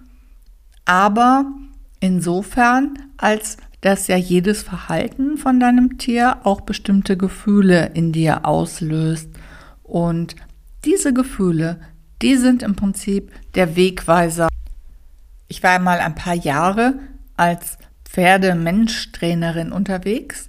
aber 0.84 1.46
insofern, 2.00 2.94
als 3.16 3.56
dass 3.80 4.08
ja 4.08 4.16
jedes 4.16 4.62
Verhalten 4.62 5.36
von 5.36 5.60
deinem 5.60 5.98
Tier 5.98 6.38
auch 6.42 6.62
bestimmte 6.62 7.16
Gefühle 7.16 7.92
in 7.94 8.10
dir 8.10 8.44
auslöst 8.44 9.28
und 9.84 10.34
diese 10.84 11.12
Gefühle, 11.12 11.78
die 12.22 12.36
sind 12.36 12.64
im 12.64 12.74
Prinzip 12.74 13.30
der 13.54 13.76
Wegweiser 13.76 14.47
ich 15.48 15.62
war 15.62 15.78
mal 15.78 15.98
ein 15.98 16.14
paar 16.14 16.34
Jahre 16.34 16.98
als 17.36 17.78
Pferdemensch-Trainerin 18.04 19.72
unterwegs 19.72 20.48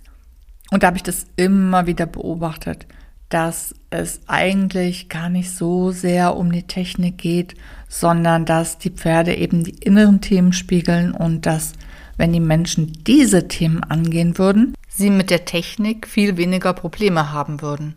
und 0.71 0.83
da 0.83 0.87
habe 0.87 0.97
ich 0.97 1.03
das 1.03 1.25
immer 1.35 1.87
wieder 1.87 2.05
beobachtet, 2.05 2.85
dass 3.29 3.75
es 3.89 4.21
eigentlich 4.27 5.09
gar 5.09 5.29
nicht 5.29 5.51
so 5.51 5.91
sehr 5.91 6.35
um 6.35 6.51
die 6.51 6.67
Technik 6.67 7.17
geht, 7.17 7.55
sondern 7.87 8.45
dass 8.45 8.77
die 8.77 8.91
Pferde 8.91 9.35
eben 9.35 9.63
die 9.63 9.77
inneren 9.83 10.21
Themen 10.21 10.53
spiegeln 10.53 11.11
und 11.11 11.45
dass, 11.45 11.73
wenn 12.17 12.33
die 12.33 12.39
Menschen 12.39 13.03
diese 13.05 13.47
Themen 13.47 13.83
angehen 13.83 14.37
würden, 14.37 14.75
sie 14.87 15.09
mit 15.09 15.29
der 15.29 15.45
Technik 15.45 16.07
viel 16.07 16.37
weniger 16.37 16.73
Probleme 16.73 17.31
haben 17.31 17.61
würden. 17.61 17.95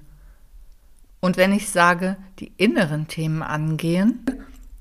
Und 1.21 1.37
wenn 1.37 1.53
ich 1.53 1.69
sage, 1.69 2.17
die 2.39 2.53
inneren 2.57 3.07
Themen 3.09 3.43
angehen, 3.43 4.25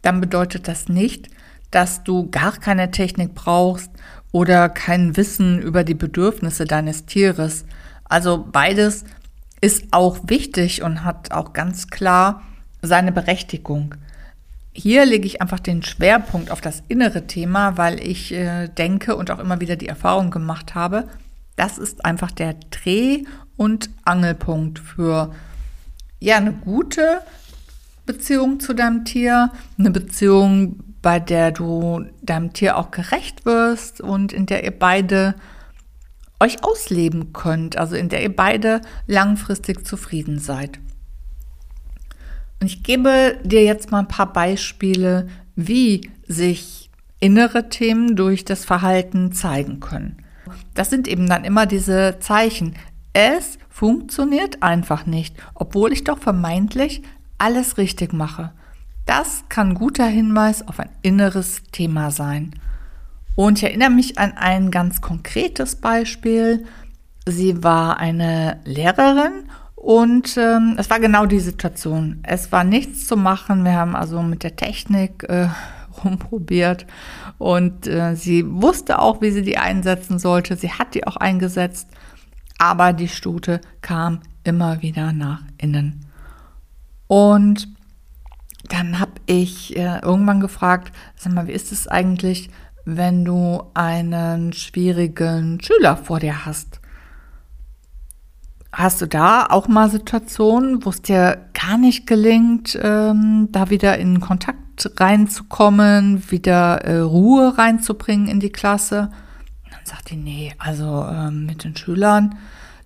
dann 0.02 0.20
bedeutet 0.20 0.68
das 0.68 0.90
nicht, 0.90 1.30
dass 1.72 2.04
du 2.04 2.30
gar 2.30 2.54
keine 2.54 2.92
Technik 2.92 3.34
brauchst 3.34 3.90
oder 4.32 4.70
kein 4.70 5.18
Wissen 5.18 5.62
über 5.62 5.84
die 5.84 5.94
Bedürfnisse 5.94 6.66
deines 6.66 7.06
Tieres. 7.06 7.66
Also 8.06 8.48
beides 8.52 9.06
ist 9.62 9.86
auch 9.92 10.20
wichtig 10.28 10.82
und 10.84 11.04
hat 11.04 11.32
auch 11.32 11.54
ganz 11.54 11.88
klar 11.88 12.44
seine 12.82 13.12
Berechtigung. 13.12 13.96
Hier 14.74 15.06
lege 15.06 15.28
ich 15.28 15.42
einfach 15.42 15.60
den 15.60 15.84
Schwerpunkt 15.84 16.50
auf 16.50 16.62
das 16.62 16.82
innere 16.88 17.28
Thema, 17.28 17.78
weil 17.78 18.00
ich 18.00 18.34
äh, 18.34 18.70
denke 18.70 19.16
und 19.16 19.30
auch 19.30 19.40
immer 19.40 19.60
wieder 19.60 19.76
die 19.76 19.88
Erfahrung 19.88 20.32
gemacht 20.32 20.76
habe, 20.76 21.08
das 21.58 21.78
ist 21.78 22.06
einfach 22.06 22.32
der 22.32 22.56
Dreh- 22.72 23.24
und 23.58 23.90
Angelpunkt 24.06 24.80
für 24.80 25.36
ja 26.20 26.38
eine 26.38 26.54
gute 26.54 27.22
Beziehung 28.06 28.60
zu 28.60 28.74
deinem 28.74 29.06
Tier, 29.06 29.52
eine 29.78 29.92
Beziehung, 29.92 30.91
bei 31.02 31.20
der 31.20 31.52
du 31.52 32.06
deinem 32.22 32.54
Tier 32.54 32.78
auch 32.78 32.92
gerecht 32.92 33.46
wirst 33.46 34.02
und 34.02 34.34
in 34.34 34.46
der 34.46 34.64
ihr 34.64 34.78
beide 34.78 35.36
euch 36.40 36.64
ausleben 36.64 37.34
könnt, 37.34 37.78
also 37.78 37.96
in 37.96 38.10
der 38.10 38.24
ihr 38.24 38.36
beide 38.36 38.82
langfristig 39.08 39.86
zufrieden 39.86 40.40
seid. 40.40 40.80
Und 42.60 42.68
ich 42.68 42.84
gebe 42.84 43.40
dir 43.44 43.64
jetzt 43.64 43.92
mal 43.92 44.00
ein 44.00 44.08
paar 44.08 44.32
Beispiele, 44.32 45.28
wie 45.56 46.12
sich 46.28 46.90
innere 47.20 47.70
Themen 47.70 48.16
durch 48.16 48.46
das 48.46 48.66
Verhalten 48.66 49.32
zeigen 49.32 49.80
können. 49.80 50.18
Das 50.74 50.90
sind 50.90 51.08
eben 51.08 51.28
dann 51.28 51.44
immer 51.44 51.66
diese 51.66 52.18
Zeichen. 52.20 52.76
Es 53.14 53.58
funktioniert 53.70 54.64
einfach 54.64 55.06
nicht, 55.06 55.36
obwohl 55.54 55.94
ich 55.94 56.04
doch 56.04 56.18
vermeintlich 56.18 57.04
alles 57.38 57.78
richtig 57.78 58.14
mache. 58.14 58.52
Das 59.12 59.44
kann 59.50 59.74
guter 59.74 60.06
Hinweis 60.06 60.66
auf 60.66 60.80
ein 60.80 60.90
inneres 61.02 61.64
Thema 61.74 62.12
sein. 62.12 62.56
Und 63.36 63.58
ich 63.58 63.66
erinnere 63.66 63.90
mich 63.90 64.18
an 64.18 64.38
ein 64.38 64.72
ganz 64.72 65.02
konkretes 65.02 65.76
Beispiel. 65.76 66.64
Sie 67.26 67.62
war 67.62 67.98
eine 67.98 68.62
Lehrerin 68.64 69.50
und 69.76 70.38
ähm, 70.38 70.76
es 70.78 70.90
war 70.90 71.02
genau 71.02 71.26
die 71.26 71.42
Situation. 71.42 72.20
Es 72.24 72.54
war 72.54 72.64
nichts 72.64 73.06
zu 73.06 73.18
machen. 73.18 73.66
Wir 73.66 73.74
haben 73.74 73.98
also 73.98 74.22
mit 74.22 74.44
der 74.44 74.56
Technik 74.56 75.26
äh, 75.28 75.50
rumprobiert 76.06 76.86
und 77.38 77.88
äh, 77.88 78.16
sie 78.16 78.46
wusste 78.50 79.00
auch, 79.00 79.20
wie 79.20 79.32
sie 79.32 79.42
die 79.42 79.58
einsetzen 79.58 80.20
sollte. 80.20 80.56
Sie 80.56 80.72
hat 80.72 80.96
die 80.96 81.06
auch 81.06 81.18
eingesetzt, 81.18 81.90
aber 82.60 82.94
die 82.94 83.10
Stute 83.10 83.60
kam 83.82 84.22
immer 84.46 84.82
wieder 84.82 85.12
nach 85.12 85.42
innen. 85.58 86.06
Und 87.08 87.68
dann 88.72 89.00
habe 89.00 89.12
ich 89.26 89.76
äh, 89.76 90.00
irgendwann 90.00 90.40
gefragt, 90.40 90.94
sag 91.16 91.34
mal, 91.34 91.48
wie 91.48 91.52
ist 91.52 91.74
es 91.74 91.88
eigentlich, 91.90 92.50
wenn 92.86 93.26
du 93.26 93.64
einen 93.74 94.54
schwierigen 94.54 95.60
Schüler 95.62 95.98
vor 95.98 96.20
dir 96.20 96.46
hast? 96.46 96.80
Hast 98.72 99.02
du 99.02 99.08
da 99.08 99.48
auch 99.48 99.68
mal 99.68 99.90
Situationen, 99.90 100.86
wo 100.86 100.90
es 100.90 101.02
dir 101.02 101.50
gar 101.54 101.78
nicht 101.78 102.08
gelingt, 102.08 102.80
ähm, 102.82 103.50
da 103.52 103.70
wieder 103.70 103.98
in 103.98 104.22
Kontakt 104.22 104.90
reinzukommen, 104.98 106.32
wieder 106.32 106.86
äh, 106.86 107.00
Ruhe 107.00 107.58
reinzubringen 107.58 108.30
in 108.30 108.40
die 108.40 108.54
Klasse? 108.54 109.12
Dann 109.70 109.86
sagt 109.86 110.12
die, 110.12 110.16
nee, 110.16 110.54
also 110.58 111.04
äh, 111.04 111.30
mit 111.30 111.66
den 111.66 111.76
Schülern, 111.76 112.36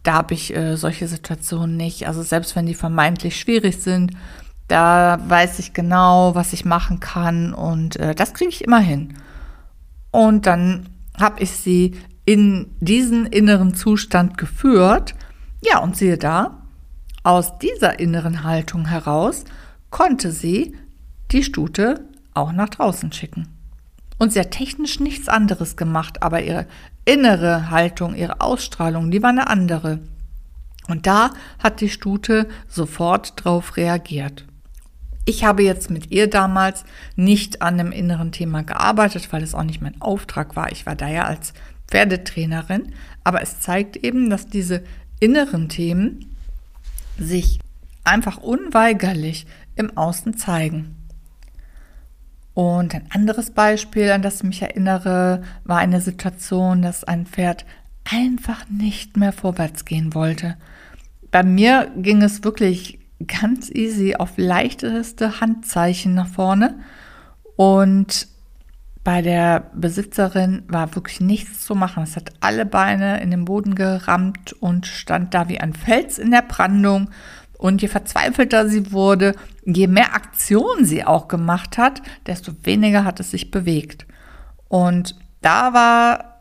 da 0.01 0.13
habe 0.13 0.33
ich 0.33 0.55
äh, 0.55 0.75
solche 0.77 1.07
Situationen 1.07 1.77
nicht. 1.77 2.07
Also 2.07 2.23
selbst 2.23 2.55
wenn 2.55 2.65
die 2.65 2.73
vermeintlich 2.73 3.39
schwierig 3.39 3.77
sind, 3.77 4.13
da 4.67 5.19
weiß 5.27 5.59
ich 5.59 5.73
genau, 5.73 6.35
was 6.35 6.53
ich 6.53 6.65
machen 6.65 6.99
kann 6.99 7.53
und 7.53 7.97
äh, 7.97 8.15
das 8.15 8.33
kriege 8.33 8.49
ich 8.49 8.63
immer 8.63 8.79
hin. 8.79 9.15
Und 10.11 10.45
dann 10.45 10.89
habe 11.19 11.41
ich 11.43 11.51
sie 11.51 11.95
in 12.25 12.71
diesen 12.79 13.25
inneren 13.25 13.75
Zustand 13.75 14.37
geführt. 14.37 15.13
Ja, 15.61 15.79
und 15.79 15.95
siehe 15.95 16.17
da, 16.17 16.63
aus 17.23 17.57
dieser 17.59 17.99
inneren 17.99 18.43
Haltung 18.43 18.87
heraus 18.87 19.45
konnte 19.89 20.31
sie 20.31 20.75
die 21.31 21.43
Stute 21.43 22.05
auch 22.33 22.51
nach 22.51 22.69
draußen 22.69 23.11
schicken. 23.11 23.47
Und 24.17 24.33
sie 24.33 24.39
hat 24.39 24.51
technisch 24.51 24.99
nichts 24.99 25.27
anderes 25.27 25.75
gemacht, 25.75 26.23
aber 26.23 26.41
ihre 26.41 26.67
innere 27.03 27.69
Haltung, 27.69 28.15
ihre 28.15 28.41
Ausstrahlung, 28.41 29.11
die 29.11 29.21
war 29.21 29.29
eine 29.29 29.47
andere. 29.47 29.99
Und 30.87 31.07
da 31.07 31.31
hat 31.61 31.81
die 31.81 31.89
Stute 31.89 32.47
sofort 32.67 33.33
drauf 33.43 33.77
reagiert. 33.77 34.45
Ich 35.25 35.43
habe 35.43 35.63
jetzt 35.63 35.89
mit 35.89 36.11
ihr 36.11 36.29
damals 36.29 36.85
nicht 37.15 37.63
an 37.63 37.79
einem 37.79 37.91
inneren 37.91 38.31
Thema 38.31 38.63
gearbeitet, 38.63 39.33
weil 39.33 39.41
es 39.41 39.55
auch 39.55 39.63
nicht 39.63 39.81
mein 39.81 39.99
Auftrag 39.99 40.55
war. 40.55 40.71
Ich 40.71 40.85
war 40.85 40.95
da 40.95 41.09
ja 41.09 41.25
als 41.25 41.53
Pferdetrainerin. 41.87 42.93
Aber 43.23 43.41
es 43.41 43.59
zeigt 43.59 43.97
eben, 43.97 44.29
dass 44.29 44.47
diese 44.47 44.83
inneren 45.19 45.67
Themen 45.67 46.35
sich 47.17 47.59
einfach 48.03 48.37
unweigerlich 48.37 49.47
im 49.75 49.97
Außen 49.97 50.37
zeigen. 50.37 50.95
Und 52.53 52.93
ein 52.93 53.07
anderes 53.09 53.51
Beispiel, 53.51 54.11
an 54.11 54.21
das 54.21 54.37
ich 54.37 54.43
mich 54.43 54.61
erinnere, 54.61 55.41
war 55.63 55.79
eine 55.79 56.01
Situation, 56.01 56.81
dass 56.81 57.03
ein 57.03 57.25
Pferd 57.25 57.65
einfach 58.09 58.65
nicht 58.69 59.17
mehr 59.17 59.33
vorwärts 59.33 59.85
gehen 59.85 60.13
wollte. 60.13 60.55
Bei 61.31 61.43
mir 61.43 61.91
ging 61.97 62.21
es 62.21 62.43
wirklich 62.43 62.99
ganz 63.27 63.69
easy 63.69 64.15
auf 64.15 64.33
leichteste 64.37 65.39
Handzeichen 65.39 66.13
nach 66.13 66.27
vorne 66.27 66.79
und 67.55 68.27
bei 69.05 69.21
der 69.21 69.69
Besitzerin 69.75 70.63
war 70.67 70.95
wirklich 70.95 71.21
nichts 71.21 71.61
zu 71.61 71.75
machen. 71.75 72.01
Es 72.01 72.15
hat 72.15 72.33
alle 72.39 72.65
Beine 72.65 73.21
in 73.21 73.29
den 73.29 73.45
Boden 73.45 73.75
gerammt 73.75 74.53
und 74.53 74.87
stand 74.87 75.35
da 75.35 75.47
wie 75.47 75.59
ein 75.59 75.73
Fels 75.73 76.17
in 76.17 76.31
der 76.31 76.41
Brandung. 76.41 77.11
Und 77.59 77.83
je 77.83 77.87
verzweifelter 77.87 78.67
sie 78.67 78.91
wurde, 78.91 79.35
je 79.63 79.85
mehr 79.85 80.15
Aktion 80.15 80.85
sie 80.85 81.05
auch 81.05 81.27
gemacht 81.27 81.77
hat, 81.77 82.01
desto 82.25 82.51
weniger 82.63 83.05
hat 83.05 83.19
es 83.19 83.29
sich 83.29 83.51
bewegt. 83.51 84.07
Und 84.69 85.15
da 85.41 85.71
war, 85.73 86.39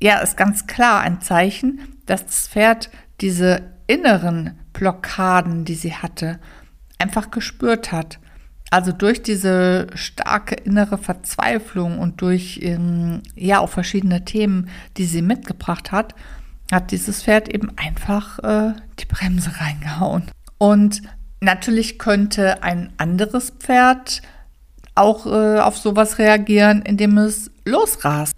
ja, 0.00 0.20
ist 0.20 0.38
ganz 0.38 0.66
klar 0.66 1.02
ein 1.02 1.20
Zeichen, 1.20 1.80
dass 2.06 2.24
das 2.24 2.48
Pferd 2.48 2.90
diese 3.20 3.60
inneren 3.86 4.58
Blockaden, 4.76 5.64
die 5.64 5.74
sie 5.74 5.94
hatte, 5.94 6.38
einfach 6.98 7.30
gespürt 7.30 7.92
hat. 7.92 8.18
Also 8.70 8.92
durch 8.92 9.22
diese 9.22 9.86
starke 9.94 10.54
innere 10.54 10.98
Verzweiflung 10.98 11.98
und 11.98 12.20
durch 12.20 12.60
ähm, 12.62 13.22
ja 13.34 13.60
auch 13.60 13.70
verschiedene 13.70 14.24
Themen, 14.24 14.68
die 14.96 15.06
sie 15.06 15.22
mitgebracht 15.22 15.92
hat, 15.92 16.14
hat 16.70 16.90
dieses 16.90 17.22
Pferd 17.22 17.48
eben 17.48 17.70
einfach 17.76 18.38
äh, 18.40 18.74
die 18.98 19.06
Bremse 19.06 19.52
reingehauen. 19.60 20.24
Und 20.58 21.02
natürlich 21.40 21.98
könnte 21.98 22.62
ein 22.62 22.92
anderes 22.98 23.50
Pferd 23.50 24.20
auch 24.94 25.26
äh, 25.26 25.60
auf 25.60 25.78
sowas 25.78 26.18
reagieren, 26.18 26.82
indem 26.82 27.18
es 27.18 27.50
losrast. 27.64 28.34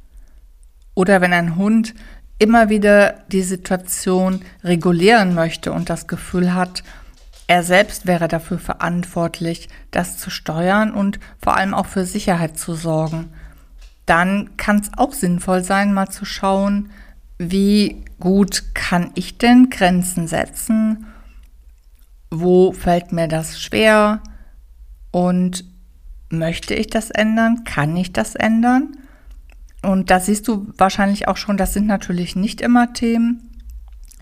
Oder 0.94 1.20
wenn 1.20 1.32
ein 1.32 1.56
Hund 1.56 1.94
immer 2.38 2.68
wieder 2.68 3.24
die 3.32 3.42
Situation 3.42 4.42
regulieren 4.62 5.34
möchte 5.34 5.72
und 5.72 5.90
das 5.90 6.06
Gefühl 6.06 6.54
hat, 6.54 6.82
er 7.46 7.62
selbst 7.62 8.06
wäre 8.06 8.28
dafür 8.28 8.58
verantwortlich, 8.58 9.68
das 9.90 10.18
zu 10.18 10.30
steuern 10.30 10.92
und 10.92 11.18
vor 11.42 11.56
allem 11.56 11.74
auch 11.74 11.86
für 11.86 12.04
Sicherheit 12.04 12.58
zu 12.58 12.74
sorgen. 12.74 13.32
Dann 14.04 14.56
kann 14.56 14.80
es 14.80 14.90
auch 14.96 15.12
sinnvoll 15.12 15.64
sein, 15.64 15.94
mal 15.94 16.08
zu 16.08 16.24
schauen, 16.24 16.90
wie 17.38 18.04
gut 18.20 18.74
kann 18.74 19.12
ich 19.14 19.38
denn 19.38 19.70
Grenzen 19.70 20.28
setzen? 20.28 21.06
Wo 22.30 22.72
fällt 22.72 23.12
mir 23.12 23.28
das 23.28 23.60
schwer? 23.60 24.20
Und 25.10 25.64
möchte 26.28 26.74
ich 26.74 26.88
das 26.88 27.10
ändern? 27.10 27.64
Kann 27.64 27.96
ich 27.96 28.12
das 28.12 28.34
ändern? 28.34 28.96
Und 29.82 30.10
da 30.10 30.20
siehst 30.20 30.48
du 30.48 30.72
wahrscheinlich 30.76 31.28
auch 31.28 31.36
schon, 31.36 31.56
das 31.56 31.72
sind 31.72 31.86
natürlich 31.86 32.34
nicht 32.36 32.60
immer 32.60 32.92
Themen, 32.92 33.48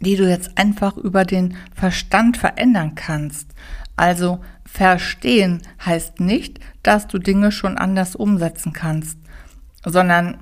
die 0.00 0.16
du 0.16 0.28
jetzt 0.28 0.58
einfach 0.58 0.96
über 0.96 1.24
den 1.24 1.56
Verstand 1.74 2.36
verändern 2.36 2.94
kannst. 2.94 3.48
Also 3.96 4.40
verstehen 4.66 5.62
heißt 5.84 6.20
nicht, 6.20 6.60
dass 6.82 7.06
du 7.06 7.18
Dinge 7.18 7.50
schon 7.50 7.78
anders 7.78 8.14
umsetzen 8.14 8.74
kannst, 8.74 9.18
sondern 9.84 10.38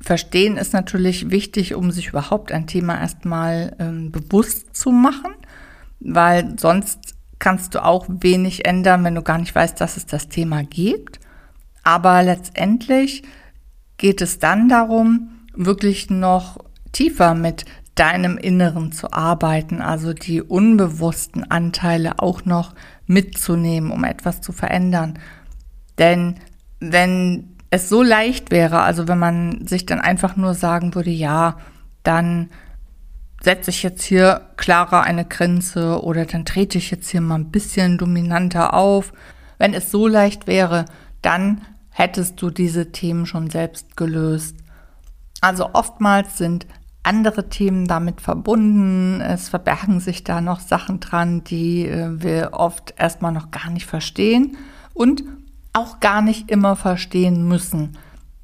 verstehen 0.00 0.56
ist 0.56 0.72
natürlich 0.72 1.30
wichtig, 1.30 1.74
um 1.74 1.90
sich 1.90 2.08
überhaupt 2.08 2.50
ein 2.50 2.66
Thema 2.66 3.00
erstmal 3.00 3.76
ähm, 3.78 4.10
bewusst 4.10 4.76
zu 4.76 4.90
machen, 4.90 5.32
weil 6.00 6.58
sonst 6.58 7.14
kannst 7.38 7.74
du 7.74 7.84
auch 7.84 8.06
wenig 8.08 8.66
ändern, 8.66 9.04
wenn 9.04 9.14
du 9.14 9.22
gar 9.22 9.38
nicht 9.38 9.54
weißt, 9.54 9.80
dass 9.80 9.96
es 9.96 10.06
das 10.06 10.28
Thema 10.28 10.64
gibt. 10.64 11.20
Aber 11.82 12.22
letztendlich 12.22 13.22
geht 13.96 14.20
es 14.20 14.38
dann 14.38 14.68
darum, 14.68 15.30
wirklich 15.54 16.10
noch 16.10 16.58
tiefer 16.92 17.34
mit 17.34 17.64
deinem 17.94 18.36
Inneren 18.36 18.92
zu 18.92 19.12
arbeiten, 19.12 19.80
also 19.80 20.12
die 20.12 20.42
unbewussten 20.42 21.50
Anteile 21.50 22.18
auch 22.18 22.44
noch 22.44 22.74
mitzunehmen, 23.06 23.90
um 23.90 24.04
etwas 24.04 24.40
zu 24.42 24.52
verändern. 24.52 25.18
Denn 25.98 26.36
wenn 26.78 27.56
es 27.70 27.88
so 27.88 28.02
leicht 28.02 28.50
wäre, 28.50 28.80
also 28.80 29.08
wenn 29.08 29.18
man 29.18 29.66
sich 29.66 29.86
dann 29.86 30.00
einfach 30.00 30.36
nur 30.36 30.54
sagen 30.54 30.94
würde, 30.94 31.10
ja, 31.10 31.56
dann 32.02 32.50
setze 33.42 33.70
ich 33.70 33.82
jetzt 33.82 34.02
hier 34.02 34.42
klarer 34.56 35.02
eine 35.02 35.24
Grenze 35.24 36.02
oder 36.02 36.26
dann 36.26 36.44
trete 36.44 36.78
ich 36.78 36.90
jetzt 36.90 37.08
hier 37.10 37.20
mal 37.20 37.36
ein 37.36 37.50
bisschen 37.50 37.98
dominanter 37.98 38.74
auf. 38.74 39.12
Wenn 39.58 39.72
es 39.72 39.90
so 39.90 40.06
leicht 40.06 40.46
wäre, 40.46 40.84
dann 41.22 41.62
hättest 41.96 42.42
du 42.42 42.50
diese 42.50 42.92
Themen 42.92 43.24
schon 43.24 43.48
selbst 43.48 43.96
gelöst. 43.96 44.54
Also 45.40 45.70
oftmals 45.72 46.36
sind 46.36 46.66
andere 47.02 47.48
Themen 47.48 47.86
damit 47.86 48.20
verbunden. 48.20 49.22
Es 49.22 49.48
verbergen 49.48 50.00
sich 50.00 50.22
da 50.22 50.42
noch 50.42 50.60
Sachen 50.60 51.00
dran, 51.00 51.42
die 51.44 51.86
äh, 51.86 52.22
wir 52.22 52.50
oft 52.52 52.92
erstmal 52.98 53.32
noch 53.32 53.50
gar 53.50 53.70
nicht 53.70 53.86
verstehen 53.86 54.58
und 54.92 55.24
auch 55.72 55.98
gar 56.00 56.20
nicht 56.20 56.50
immer 56.50 56.76
verstehen 56.76 57.48
müssen. 57.48 57.96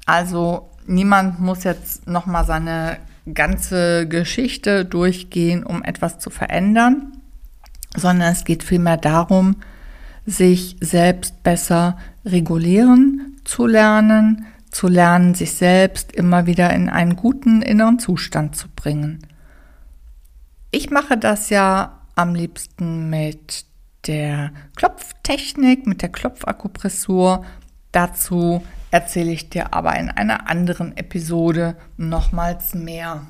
Also 0.07 0.71
niemand 0.87 1.39
muss 1.39 1.63
jetzt 1.63 2.07
noch 2.07 2.25
mal 2.25 2.45
seine 2.45 2.97
ganze 3.31 4.07
Geschichte 4.07 4.83
durchgehen, 4.83 5.63
um 5.63 5.83
etwas 5.83 6.17
zu 6.17 6.31
verändern, 6.31 7.21
sondern 7.95 8.31
es 8.31 8.45
geht 8.45 8.63
vielmehr 8.63 8.97
darum, 8.97 9.57
sich 10.25 10.75
selbst 10.79 11.43
besser 11.43 11.97
regulieren 12.25 13.32
zu 13.45 13.65
lernen, 13.67 14.45
zu 14.71 14.87
lernen, 14.87 15.35
sich 15.35 15.53
selbst 15.53 16.11
immer 16.11 16.45
wieder 16.45 16.73
in 16.73 16.89
einen 16.89 17.15
guten 17.15 17.61
inneren 17.61 17.99
Zustand 17.99 18.55
zu 18.55 18.67
bringen. 18.69 19.25
Ich 20.71 20.89
mache 20.89 21.17
das 21.17 21.49
ja 21.49 21.99
am 22.15 22.33
liebsten 22.33 23.09
mit 23.09 23.65
der 24.07 24.51
Klopftechnik, 24.75 25.85
mit 25.85 26.01
der 26.01 26.09
Klopfakupressur. 26.09 27.45
Dazu 27.91 28.63
erzähle 28.91 29.31
ich 29.31 29.49
dir 29.49 29.73
aber 29.73 29.97
in 29.97 30.09
einer 30.09 30.49
anderen 30.49 30.97
Episode 30.97 31.75
nochmals 31.97 32.73
mehr. 32.73 33.21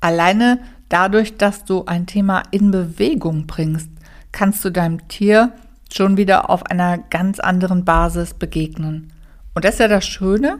Alleine 0.00 0.60
dadurch, 0.88 1.36
dass 1.36 1.64
du 1.64 1.86
ein 1.86 2.06
Thema 2.06 2.42
in 2.50 2.70
Bewegung 2.70 3.46
bringst, 3.46 3.90
kannst 4.32 4.64
du 4.64 4.70
deinem 4.70 5.08
Tier 5.08 5.52
schon 5.92 6.16
wieder 6.16 6.50
auf 6.50 6.66
einer 6.66 6.98
ganz 6.98 7.40
anderen 7.40 7.84
Basis 7.84 8.34
begegnen. 8.34 9.12
Und 9.54 9.64
das 9.64 9.74
ist 9.74 9.80
ja 9.80 9.88
das 9.88 10.04
Schöne, 10.04 10.58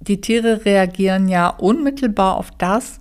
die 0.00 0.20
Tiere 0.20 0.64
reagieren 0.64 1.28
ja 1.28 1.48
unmittelbar 1.48 2.36
auf 2.36 2.50
das, 2.52 2.98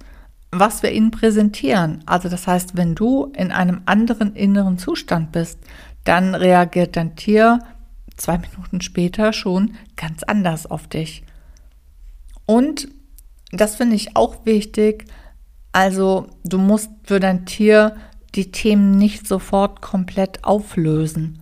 was 0.52 0.84
wir 0.84 0.92
ihnen 0.92 1.12
präsentieren. 1.12 2.04
Also 2.06 2.28
das 2.28 2.48
heißt, 2.48 2.76
wenn 2.76 2.96
du 2.96 3.32
in 3.36 3.52
einem 3.52 3.82
anderen 3.86 4.36
inneren 4.36 4.78
Zustand 4.78 5.32
bist, 5.32 5.60
dann 6.04 6.36
reagiert 6.36 6.96
dein 6.96 7.16
Tier 7.16 7.60
zwei 8.18 8.38
Minuten 8.38 8.82
später 8.82 9.32
schon 9.32 9.76
ganz 9.96 10.24
anders 10.24 10.66
auf 10.66 10.88
dich. 10.88 11.24
Und 12.46 12.90
das 13.52 13.76
finde 13.76 13.96
ich 13.96 14.16
auch 14.16 14.46
wichtig. 14.46 15.06
Also 15.72 16.28
du 16.44 16.58
musst 16.58 16.92
für 17.04 17.20
dein 17.20 17.46
Tier 17.46 17.96
die 18.36 18.52
Themen 18.52 18.98
nicht 18.98 19.28
sofort 19.28 19.82
komplett 19.82 20.44
auflösen. 20.44 21.42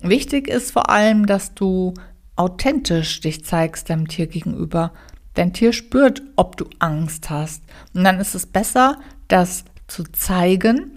Wichtig 0.00 0.48
ist 0.48 0.72
vor 0.72 0.90
allem, 0.90 1.26
dass 1.26 1.54
du 1.54 1.94
authentisch 2.36 3.20
dich 3.20 3.44
zeigst 3.44 3.90
deinem 3.90 4.08
Tier 4.08 4.26
gegenüber. 4.26 4.92
Dein 5.34 5.52
Tier 5.52 5.72
spürt, 5.72 6.22
ob 6.36 6.56
du 6.56 6.66
Angst 6.78 7.30
hast. 7.30 7.62
Und 7.94 8.04
dann 8.04 8.20
ist 8.20 8.34
es 8.34 8.46
besser, 8.46 8.98
das 9.28 9.64
zu 9.86 10.04
zeigen, 10.04 10.92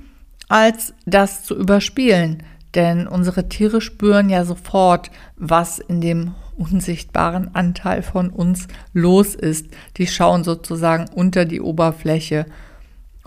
als 0.47 0.93
das 1.05 1.43
zu 1.43 1.55
überspielen. 1.55 2.43
Denn 2.75 3.07
unsere 3.07 3.49
Tiere 3.49 3.81
spüren 3.81 4.29
ja 4.29 4.45
sofort, 4.45 5.09
was 5.35 5.79
in 5.79 6.01
dem 6.01 6.35
unsichtbaren 6.55 7.55
Anteil 7.55 8.03
von 8.03 8.29
uns 8.29 8.67
los 8.93 9.33
ist. 9.33 9.67
Die 9.97 10.07
schauen 10.07 10.43
sozusagen 10.43 11.07
unter 11.13 11.45
die 11.45 11.61
Oberfläche 11.61 12.45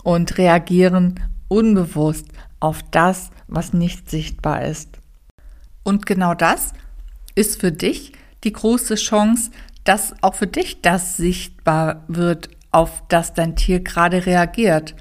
und 0.03 0.37
reagieren 0.37 1.19
unbewusst 1.47 2.27
auf 2.59 2.81
das, 2.91 3.31
was 3.47 3.73
nicht 3.73 4.09
sichtbar 4.09 4.63
ist. 4.63 4.99
Und 5.83 6.05
genau 6.05 6.33
das 6.33 6.73
ist 7.35 7.59
für 7.59 7.71
dich 7.71 8.13
die 8.43 8.53
große 8.53 8.95
Chance, 8.95 9.51
dass 9.83 10.13
auch 10.21 10.35
für 10.35 10.47
dich 10.47 10.81
das 10.81 11.17
sichtbar 11.17 12.03
wird, 12.07 12.49
auf 12.71 13.03
das 13.07 13.33
dein 13.33 13.55
Tier 13.55 13.81
gerade 13.81 14.25
reagiert. 14.25 14.95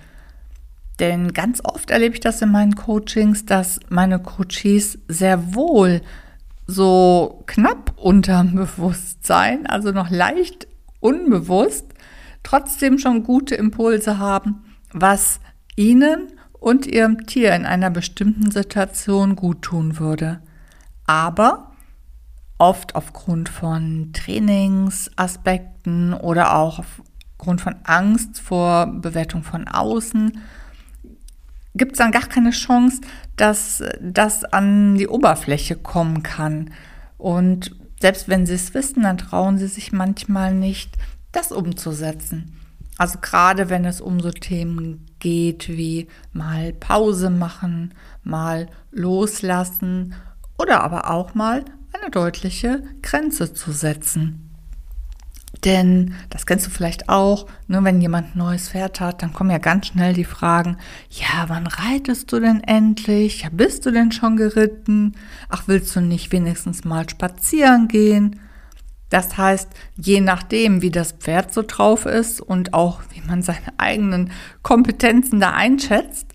Denn 0.99 1.33
ganz 1.33 1.61
oft 1.65 1.91
erlebe 1.91 2.15
ich 2.15 2.21
das 2.21 2.43
in 2.43 2.51
meinen 2.51 2.77
Coachings, 2.77 3.47
dass 3.47 3.81
meine 3.89 4.19
Coaches 4.19 4.99
sehr 5.09 5.55
wohl 5.55 6.03
so 6.67 7.43
knapp 7.47 7.95
unterm 7.97 8.55
Bewusstsein, 8.55 9.67
also 9.67 9.91
noch 9.91 10.11
leicht 10.11 10.69
unbewusst, 11.01 11.87
trotzdem 12.43 12.99
schon 12.99 13.25
gute 13.25 13.55
Impulse 13.55 14.19
haben, 14.19 14.65
was 14.93 15.41
ihnen 15.77 16.29
und 16.53 16.87
ihrem 16.87 17.27
Tier 17.27 17.55
in 17.55 17.67
einer 17.67 17.91
bestimmten 17.91 18.51
Situation 18.51 19.35
gut 19.35 19.63
tun 19.63 19.99
würde. 19.99 20.41
Aber 21.07 21.72
oft 22.59 22.95
aufgrund 22.95 23.49
von 23.49 24.13
Trainingsaspekten 24.13 26.15
oder 26.15 26.57
auch 26.57 26.79
aufgrund 26.79 27.61
von 27.61 27.75
Angst 27.85 28.41
vor 28.41 28.87
Bewertung 28.87 29.43
von 29.43 29.67
außen 29.67 30.33
gibt 31.75 31.93
es 31.93 31.99
dann 31.99 32.13
gar 32.13 32.27
keine 32.27 32.51
Chance, 32.51 33.01
dass 33.37 33.83
das 34.01 34.45
an 34.45 34.97
die 34.97 35.09
Oberfläche 35.09 35.77
kommen 35.77 36.23
kann. 36.23 36.71
Und 37.19 37.75
selbst 38.01 38.29
wenn 38.29 38.47
sie 38.47 38.55
es 38.55 38.75
wissen, 38.75 39.05
dann 39.05 39.19
trauen 39.19 39.59
sie 39.59 39.69
sich 39.69 39.93
manchmal 39.93 40.55
nicht, 40.55 40.97
das 41.31 41.53
umzusetzen. 41.53 42.59
Also 42.99 43.19
gerade 43.21 43.71
wenn 43.71 43.85
es 43.85 44.01
um 44.01 44.21
so 44.21 44.31
Themen 44.31 45.07
geht 45.19 45.69
wie 45.69 46.09
mal 46.33 46.73
Pause 46.75 47.31
machen, 47.31 47.95
mal 48.23 48.69
loslassen 48.91 50.15
oder 50.59 50.83
aber 50.83 51.11
auch 51.11 51.35
mal 51.35 51.65
eine 52.03 52.11
deutliche 52.11 52.83
Grenze 53.01 53.55
zu 53.55 53.73
setzen. 53.73 54.49
Denn, 55.65 56.15
das 56.31 56.47
kennst 56.47 56.67
du 56.67 56.71
vielleicht 56.71 57.09
auch, 57.09 57.47
ne, 57.69 57.85
wenn 57.85 58.01
jemand 58.01 58.35
ein 58.35 58.39
neues 58.39 58.71
Pferd 58.71 59.01
hat, 59.01 59.23
dann 59.23 59.33
kommen 59.33 59.51
ja 59.51 59.59
ganz 59.59 59.89
schnell 59.89 60.13
die 60.13 60.25
Fragen, 60.25 60.79
ja, 61.11 61.45
wann 61.49 61.69
reitest 61.69 62.33
du 62.33 62.41
denn 62.41 62.65
endlich? 62.65 63.43
Ja, 63.43 63.49
bist 63.53 63.87
du 63.87 63.93
denn 63.93 64.11
schon 64.11 64.37
geritten? 64.37 65.15
Ach, 65.49 65.65
willst 65.67 65.95
du 65.95 66.01
nicht 66.01 66.33
wenigstens 66.33 66.85
mal 66.85 67.09
spazieren 67.09 67.87
gehen? 67.87 68.41
Das 69.09 69.37
heißt, 69.37 69.69
je 69.97 70.21
nachdem, 70.21 70.83
wie 70.83 70.91
das 70.91 71.13
Pferd 71.13 71.53
so 71.53 71.63
drauf 71.65 72.07
ist 72.07 72.41
und 72.41 72.75
auch 72.75 73.03
wie 73.15 73.21
man 73.21 73.43
seine 73.43 73.79
eigenen 73.79 74.33
Kompetenzen 74.63 75.39
da 75.39 75.53
einschätzt, 75.53 76.27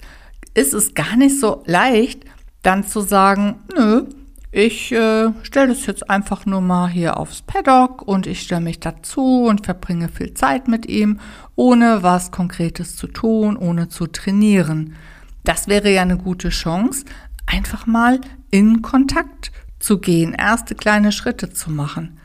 ist 0.53 0.73
es 0.73 0.93
gar 0.93 1.17
nicht 1.17 1.39
so 1.39 1.63
leicht, 1.65 2.23
dann 2.61 2.85
zu 2.85 3.01
sagen, 3.01 3.55
nö, 3.75 4.05
ich 4.51 4.93
äh, 4.93 5.31
stelle 5.43 5.67
das 5.69 5.85
jetzt 5.85 6.09
einfach 6.09 6.45
nur 6.45 6.61
mal 6.61 6.87
hier 6.87 7.17
aufs 7.17 7.41
Paddock 7.41 8.01
und 8.01 8.27
ich 8.27 8.41
stelle 8.41 8.61
mich 8.61 8.79
dazu 8.79 9.43
und 9.45 9.65
verbringe 9.65 10.07
viel 10.07 10.33
Zeit 10.33 10.69
mit 10.69 10.85
ihm, 10.85 11.19
ohne 11.55 12.01
was 12.01 12.31
Konkretes 12.31 12.95
zu 12.95 13.07
tun, 13.07 13.57
ohne 13.57 13.89
zu 13.89 14.07
trainieren. 14.07 14.95
Das 15.43 15.67
wäre 15.67 15.91
ja 15.91 16.01
eine 16.01 16.17
gute 16.17 16.49
Chance, 16.49 17.03
einfach 17.45 17.85
mal 17.87 18.21
in 18.49 18.81
Kontakt 18.81 19.51
zu 19.79 19.99
gehen, 19.99 20.33
erste 20.33 20.75
kleine 20.75 21.11
Schritte 21.11 21.51
zu 21.51 21.69
machen. 21.69 22.17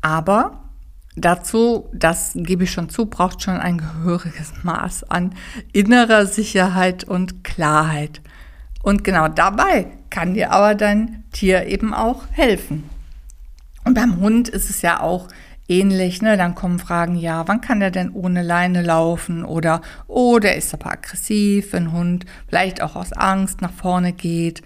Aber 0.00 0.70
dazu, 1.16 1.88
das 1.92 2.32
gebe 2.34 2.64
ich 2.64 2.70
schon 2.70 2.88
zu, 2.88 3.06
braucht 3.06 3.42
schon 3.42 3.56
ein 3.56 3.78
gehöriges 3.78 4.52
Maß 4.62 5.10
an 5.10 5.34
innerer 5.72 6.26
Sicherheit 6.26 7.02
und 7.02 7.42
Klarheit. 7.42 8.22
Und 8.82 9.02
genau 9.02 9.26
dabei 9.26 9.97
kann 10.10 10.34
dir 10.34 10.52
aber 10.52 10.74
dein 10.74 11.24
Tier 11.32 11.66
eben 11.66 11.94
auch 11.94 12.24
helfen. 12.32 12.88
Und 13.84 13.94
beim 13.94 14.16
Hund 14.20 14.48
ist 14.48 14.70
es 14.70 14.82
ja 14.82 15.00
auch 15.00 15.28
ähnlich. 15.68 16.22
Ne? 16.22 16.36
Dann 16.36 16.54
kommen 16.54 16.78
Fragen, 16.78 17.16
ja, 17.16 17.46
wann 17.46 17.60
kann 17.60 17.80
der 17.80 17.90
denn 17.90 18.10
ohne 18.10 18.42
Leine 18.42 18.82
laufen? 18.82 19.44
Oder, 19.44 19.82
oh, 20.06 20.38
der 20.38 20.56
ist 20.56 20.74
aber 20.74 20.92
aggressiv, 20.92 21.72
wenn 21.72 21.84
ein 21.84 21.92
Hund 21.92 22.26
vielleicht 22.48 22.82
auch 22.82 22.96
aus 22.96 23.12
Angst 23.12 23.60
nach 23.60 23.72
vorne 23.72 24.12
geht. 24.12 24.62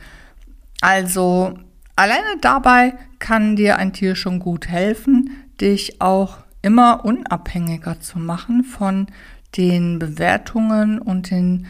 Also 0.81 1.59
alleine 1.97 2.39
dabei 2.41 2.95
kann 3.19 3.57
dir 3.57 3.77
ein 3.77 3.93
Tier 3.93 4.17
schon 4.17 4.39
gut 4.39 4.69
helfen, 4.69 5.31
dich 5.61 6.01
auch 6.01 6.39
immer 6.63 7.05
unabhängiger 7.05 8.01
zu 8.01 8.19
machen 8.19 8.65
von 8.65 9.07
den 9.57 9.99
Bewertungen 9.99 10.99
und 10.99 11.31
den 11.31 11.67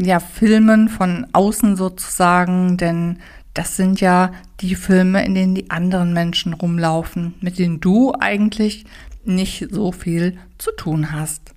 ja, 0.00 0.18
Filmen 0.18 0.88
von 0.88 1.26
außen 1.32 1.76
sozusagen, 1.76 2.76
denn 2.76 3.18
das 3.54 3.76
sind 3.76 4.00
ja 4.00 4.32
die 4.60 4.74
Filme, 4.74 5.24
in 5.24 5.34
denen 5.34 5.54
die 5.54 5.70
anderen 5.70 6.12
Menschen 6.12 6.54
rumlaufen, 6.54 7.34
mit 7.40 7.58
denen 7.58 7.80
du 7.80 8.12
eigentlich 8.18 8.86
nicht 9.24 9.68
so 9.70 9.92
viel 9.92 10.38
zu 10.58 10.70
tun 10.76 11.12
hast. 11.12 11.52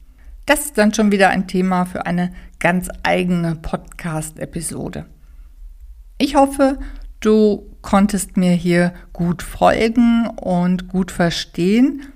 Das 0.46 0.66
ist 0.66 0.78
dann 0.78 0.94
schon 0.94 1.12
wieder 1.12 1.30
ein 1.30 1.48
Thema 1.48 1.86
für 1.86 2.06
eine 2.06 2.34
ganz 2.60 2.90
eigene 3.04 3.56
Podcast-Episode. 3.56 5.06
Ich 6.18 6.36
hoffe, 6.36 6.80
du 7.22 7.66
konntest 7.82 8.36
mir 8.36 8.52
hier 8.52 8.94
gut 9.14 9.42
folgen 9.42 10.28
und 10.28 10.90
gut 10.90 11.12
verstehen, 11.12 12.13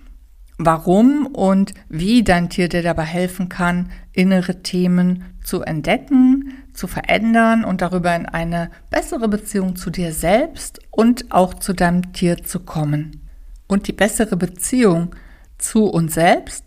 warum 0.57 1.27
und 1.27 1.73
wie 1.87 2.23
dein 2.23 2.49
Tier 2.49 2.69
dir 2.69 2.81
dabei 2.81 3.03
helfen 3.03 3.49
kann, 3.49 3.91
innere 4.11 4.63
Themen 4.63 5.23
zu 5.43 5.61
entdecken, 5.61 6.53
zu 6.73 6.87
verändern 6.87 7.63
und 7.63 7.81
darüber 7.81 8.15
in 8.15 8.25
eine 8.25 8.69
bessere 8.89 9.27
Beziehung 9.27 9.75
zu 9.75 9.89
dir 9.89 10.11
selbst 10.11 10.79
und 10.91 11.31
auch 11.31 11.53
zu 11.53 11.73
deinem 11.73 12.13
Tier 12.13 12.43
zu 12.43 12.59
kommen. 12.59 13.21
Und 13.67 13.87
die 13.87 13.93
bessere 13.93 14.35
Beziehung 14.35 15.15
zu 15.57 15.85
uns 15.85 16.13
selbst 16.13 16.65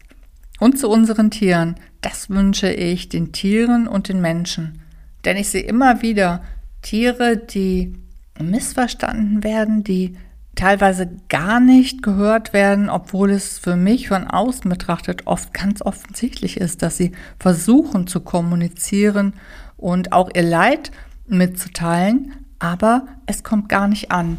und 0.59 0.79
zu 0.79 0.89
unseren 0.89 1.31
Tieren, 1.31 1.77
das 2.01 2.31
wünsche 2.31 2.71
ich 2.73 3.09
den 3.09 3.33
Tieren 3.33 3.87
und 3.87 4.09
den 4.09 4.21
Menschen. 4.21 4.83
Denn 5.25 5.37
ich 5.37 5.49
sehe 5.49 5.63
immer 5.63 6.03
wieder 6.03 6.43
Tiere, 6.83 7.37
die 7.37 7.95
missverstanden 8.39 9.45
werden, 9.45 9.85
die 9.85 10.17
teilweise 10.55 11.09
gar 11.29 11.61
nicht 11.61 12.03
gehört 12.03 12.53
werden, 12.53 12.91
obwohl 12.91 13.31
es 13.31 13.59
für 13.59 13.77
mich 13.77 14.09
von 14.09 14.27
außen 14.27 14.69
betrachtet 14.69 15.27
oft 15.27 15.55
ganz 15.55 15.83
offensichtlich 15.83 16.57
ist, 16.57 16.83
dass 16.83 16.97
sie 16.97 17.13
versuchen 17.39 18.07
zu 18.07 18.21
kommunizieren 18.21 19.35
und 19.77 20.13
auch 20.13 20.31
ihr 20.35 20.43
Leid 20.43 20.91
mitzuteilen, 21.27 22.33
aber 22.59 23.07
es 23.27 23.43
kommt 23.43 23.69
gar 23.69 23.89
nicht 23.89 24.11
an. 24.11 24.39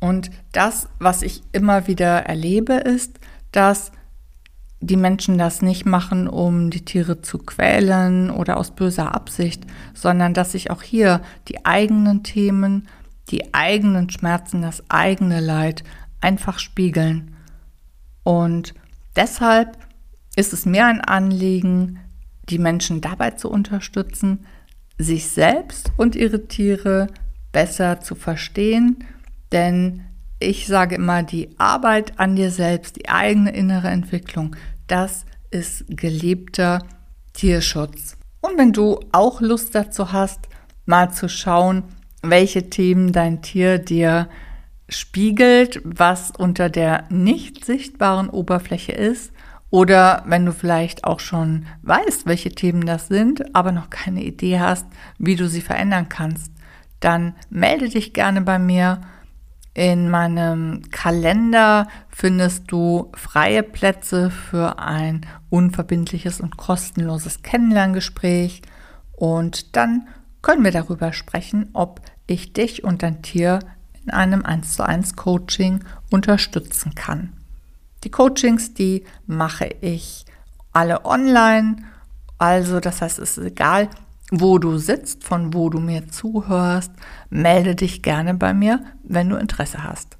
Und 0.00 0.30
das, 0.52 0.88
was 0.98 1.22
ich 1.22 1.42
immer 1.52 1.86
wieder 1.86 2.26
erlebe, 2.26 2.74
ist, 2.74 3.18
dass 3.52 3.92
die 4.80 4.96
Menschen 4.96 5.38
das 5.38 5.62
nicht 5.62 5.86
machen, 5.86 6.28
um 6.28 6.70
die 6.70 6.84
Tiere 6.84 7.22
zu 7.22 7.38
quälen 7.38 8.30
oder 8.30 8.58
aus 8.58 8.72
böser 8.72 9.14
Absicht, 9.14 9.64
sondern 9.94 10.34
dass 10.34 10.52
sich 10.52 10.70
auch 10.70 10.82
hier 10.82 11.22
die 11.48 11.64
eigenen 11.64 12.22
Themen 12.22 12.88
die 13.30 13.54
eigenen 13.54 14.10
Schmerzen, 14.10 14.62
das 14.62 14.88
eigene 14.88 15.40
Leid 15.40 15.84
einfach 16.20 16.58
spiegeln. 16.58 17.36
Und 18.22 18.74
deshalb 19.14 19.78
ist 20.36 20.52
es 20.52 20.66
mir 20.66 20.86
ein 20.86 21.00
Anliegen, 21.00 21.98
die 22.48 22.58
Menschen 22.58 23.00
dabei 23.00 23.32
zu 23.32 23.50
unterstützen, 23.50 24.46
sich 24.98 25.28
selbst 25.28 25.92
und 25.96 26.16
ihre 26.16 26.46
Tiere 26.46 27.08
besser 27.52 28.00
zu 28.00 28.14
verstehen, 28.14 29.04
denn 29.52 30.02
ich 30.38 30.66
sage 30.66 30.96
immer, 30.96 31.22
die 31.22 31.58
Arbeit 31.58 32.18
an 32.18 32.36
dir 32.36 32.50
selbst, 32.50 32.96
die 32.96 33.08
eigene 33.08 33.50
innere 33.50 33.88
Entwicklung, 33.88 34.54
das 34.86 35.24
ist 35.50 35.84
gelebter 35.88 36.82
Tierschutz. 37.32 38.16
Und 38.40 38.58
wenn 38.58 38.72
du 38.72 39.00
auch 39.12 39.40
Lust 39.40 39.74
dazu 39.74 40.12
hast, 40.12 40.48
mal 40.84 41.10
zu 41.10 41.28
schauen, 41.28 41.84
welche 42.30 42.70
Themen 42.70 43.12
dein 43.12 43.42
Tier 43.42 43.78
dir 43.78 44.28
spiegelt, 44.88 45.80
was 45.84 46.30
unter 46.30 46.68
der 46.68 47.04
nicht 47.10 47.64
sichtbaren 47.64 48.28
Oberfläche 48.28 48.92
ist. 48.92 49.32
Oder 49.70 50.22
wenn 50.26 50.46
du 50.46 50.52
vielleicht 50.52 51.04
auch 51.04 51.20
schon 51.20 51.66
weißt, 51.82 52.26
welche 52.26 52.50
Themen 52.50 52.86
das 52.86 53.08
sind, 53.08 53.54
aber 53.54 53.72
noch 53.72 53.90
keine 53.90 54.22
Idee 54.22 54.60
hast, 54.60 54.86
wie 55.18 55.34
du 55.34 55.48
sie 55.48 55.60
verändern 55.60 56.08
kannst, 56.08 56.52
dann 57.00 57.34
melde 57.50 57.88
dich 57.88 58.12
gerne 58.12 58.42
bei 58.42 58.58
mir. 58.58 59.00
In 59.74 60.08
meinem 60.08 60.82
Kalender 60.90 61.88
findest 62.08 62.70
du 62.70 63.12
freie 63.14 63.62
Plätze 63.62 64.30
für 64.30 64.78
ein 64.78 65.26
unverbindliches 65.50 66.40
und 66.40 66.56
kostenloses 66.56 67.42
Kennenlerngespräch. 67.42 68.62
Und 69.12 69.76
dann 69.76 70.08
können 70.40 70.64
wir 70.64 70.70
darüber 70.70 71.12
sprechen, 71.12 71.68
ob 71.74 72.00
ich 72.26 72.52
dich 72.52 72.84
und 72.84 73.02
dein 73.02 73.22
Tier 73.22 73.60
in 74.04 74.10
einem 74.10 74.44
1 74.44 74.74
zu 74.74 74.84
1 74.84 75.16
Coaching 75.16 75.80
unterstützen 76.10 76.94
kann. 76.94 77.32
Die 78.04 78.10
Coachings, 78.10 78.74
die 78.74 79.04
mache 79.26 79.68
ich 79.80 80.24
alle 80.72 81.04
online. 81.04 81.76
Also, 82.38 82.80
das 82.80 83.02
heißt, 83.02 83.18
es 83.18 83.38
ist 83.38 83.44
egal, 83.44 83.88
wo 84.30 84.58
du 84.58 84.78
sitzt, 84.78 85.24
von 85.24 85.54
wo 85.54 85.70
du 85.70 85.80
mir 85.80 86.08
zuhörst. 86.08 86.92
Melde 87.30 87.74
dich 87.74 88.02
gerne 88.02 88.34
bei 88.34 88.54
mir, 88.54 88.80
wenn 89.02 89.28
du 89.28 89.36
Interesse 89.36 89.82
hast. 89.82 90.16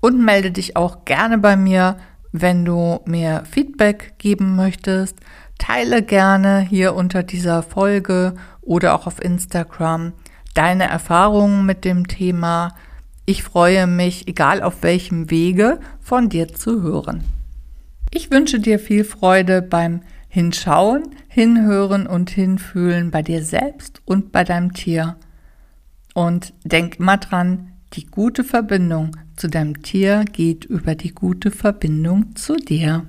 Und 0.00 0.22
melde 0.22 0.50
dich 0.50 0.76
auch 0.76 1.04
gerne 1.04 1.38
bei 1.38 1.56
mir, 1.56 1.96
wenn 2.32 2.64
du 2.64 3.00
mir 3.04 3.44
Feedback 3.50 4.14
geben 4.18 4.56
möchtest. 4.56 5.16
Teile 5.58 6.02
gerne 6.02 6.60
hier 6.60 6.94
unter 6.94 7.22
dieser 7.22 7.62
Folge 7.62 8.34
oder 8.62 8.94
auch 8.94 9.06
auf 9.06 9.22
Instagram 9.22 10.12
deine 10.54 10.84
Erfahrungen 10.84 11.66
mit 11.66 11.84
dem 11.84 12.08
Thema. 12.08 12.74
Ich 13.24 13.42
freue 13.42 13.86
mich, 13.86 14.28
egal 14.28 14.62
auf 14.62 14.82
welchem 14.82 15.30
Wege, 15.30 15.80
von 16.00 16.28
dir 16.28 16.48
zu 16.48 16.82
hören. 16.82 17.24
Ich 18.10 18.30
wünsche 18.30 18.60
dir 18.60 18.78
viel 18.78 19.04
Freude 19.04 19.62
beim 19.62 20.02
Hinschauen, 20.28 21.14
Hinhören 21.28 22.06
und 22.06 22.30
Hinfühlen 22.30 23.10
bei 23.10 23.22
dir 23.22 23.42
selbst 23.42 24.02
und 24.04 24.32
bei 24.32 24.44
deinem 24.44 24.72
Tier. 24.72 25.16
Und 26.14 26.52
denk 26.64 26.98
immer 26.98 27.16
dran, 27.16 27.72
die 27.94 28.06
gute 28.06 28.44
Verbindung 28.44 29.16
zu 29.36 29.48
deinem 29.48 29.82
Tier 29.82 30.24
geht 30.24 30.64
über 30.64 30.94
die 30.94 31.14
gute 31.14 31.50
Verbindung 31.50 32.34
zu 32.36 32.56
dir. 32.56 33.06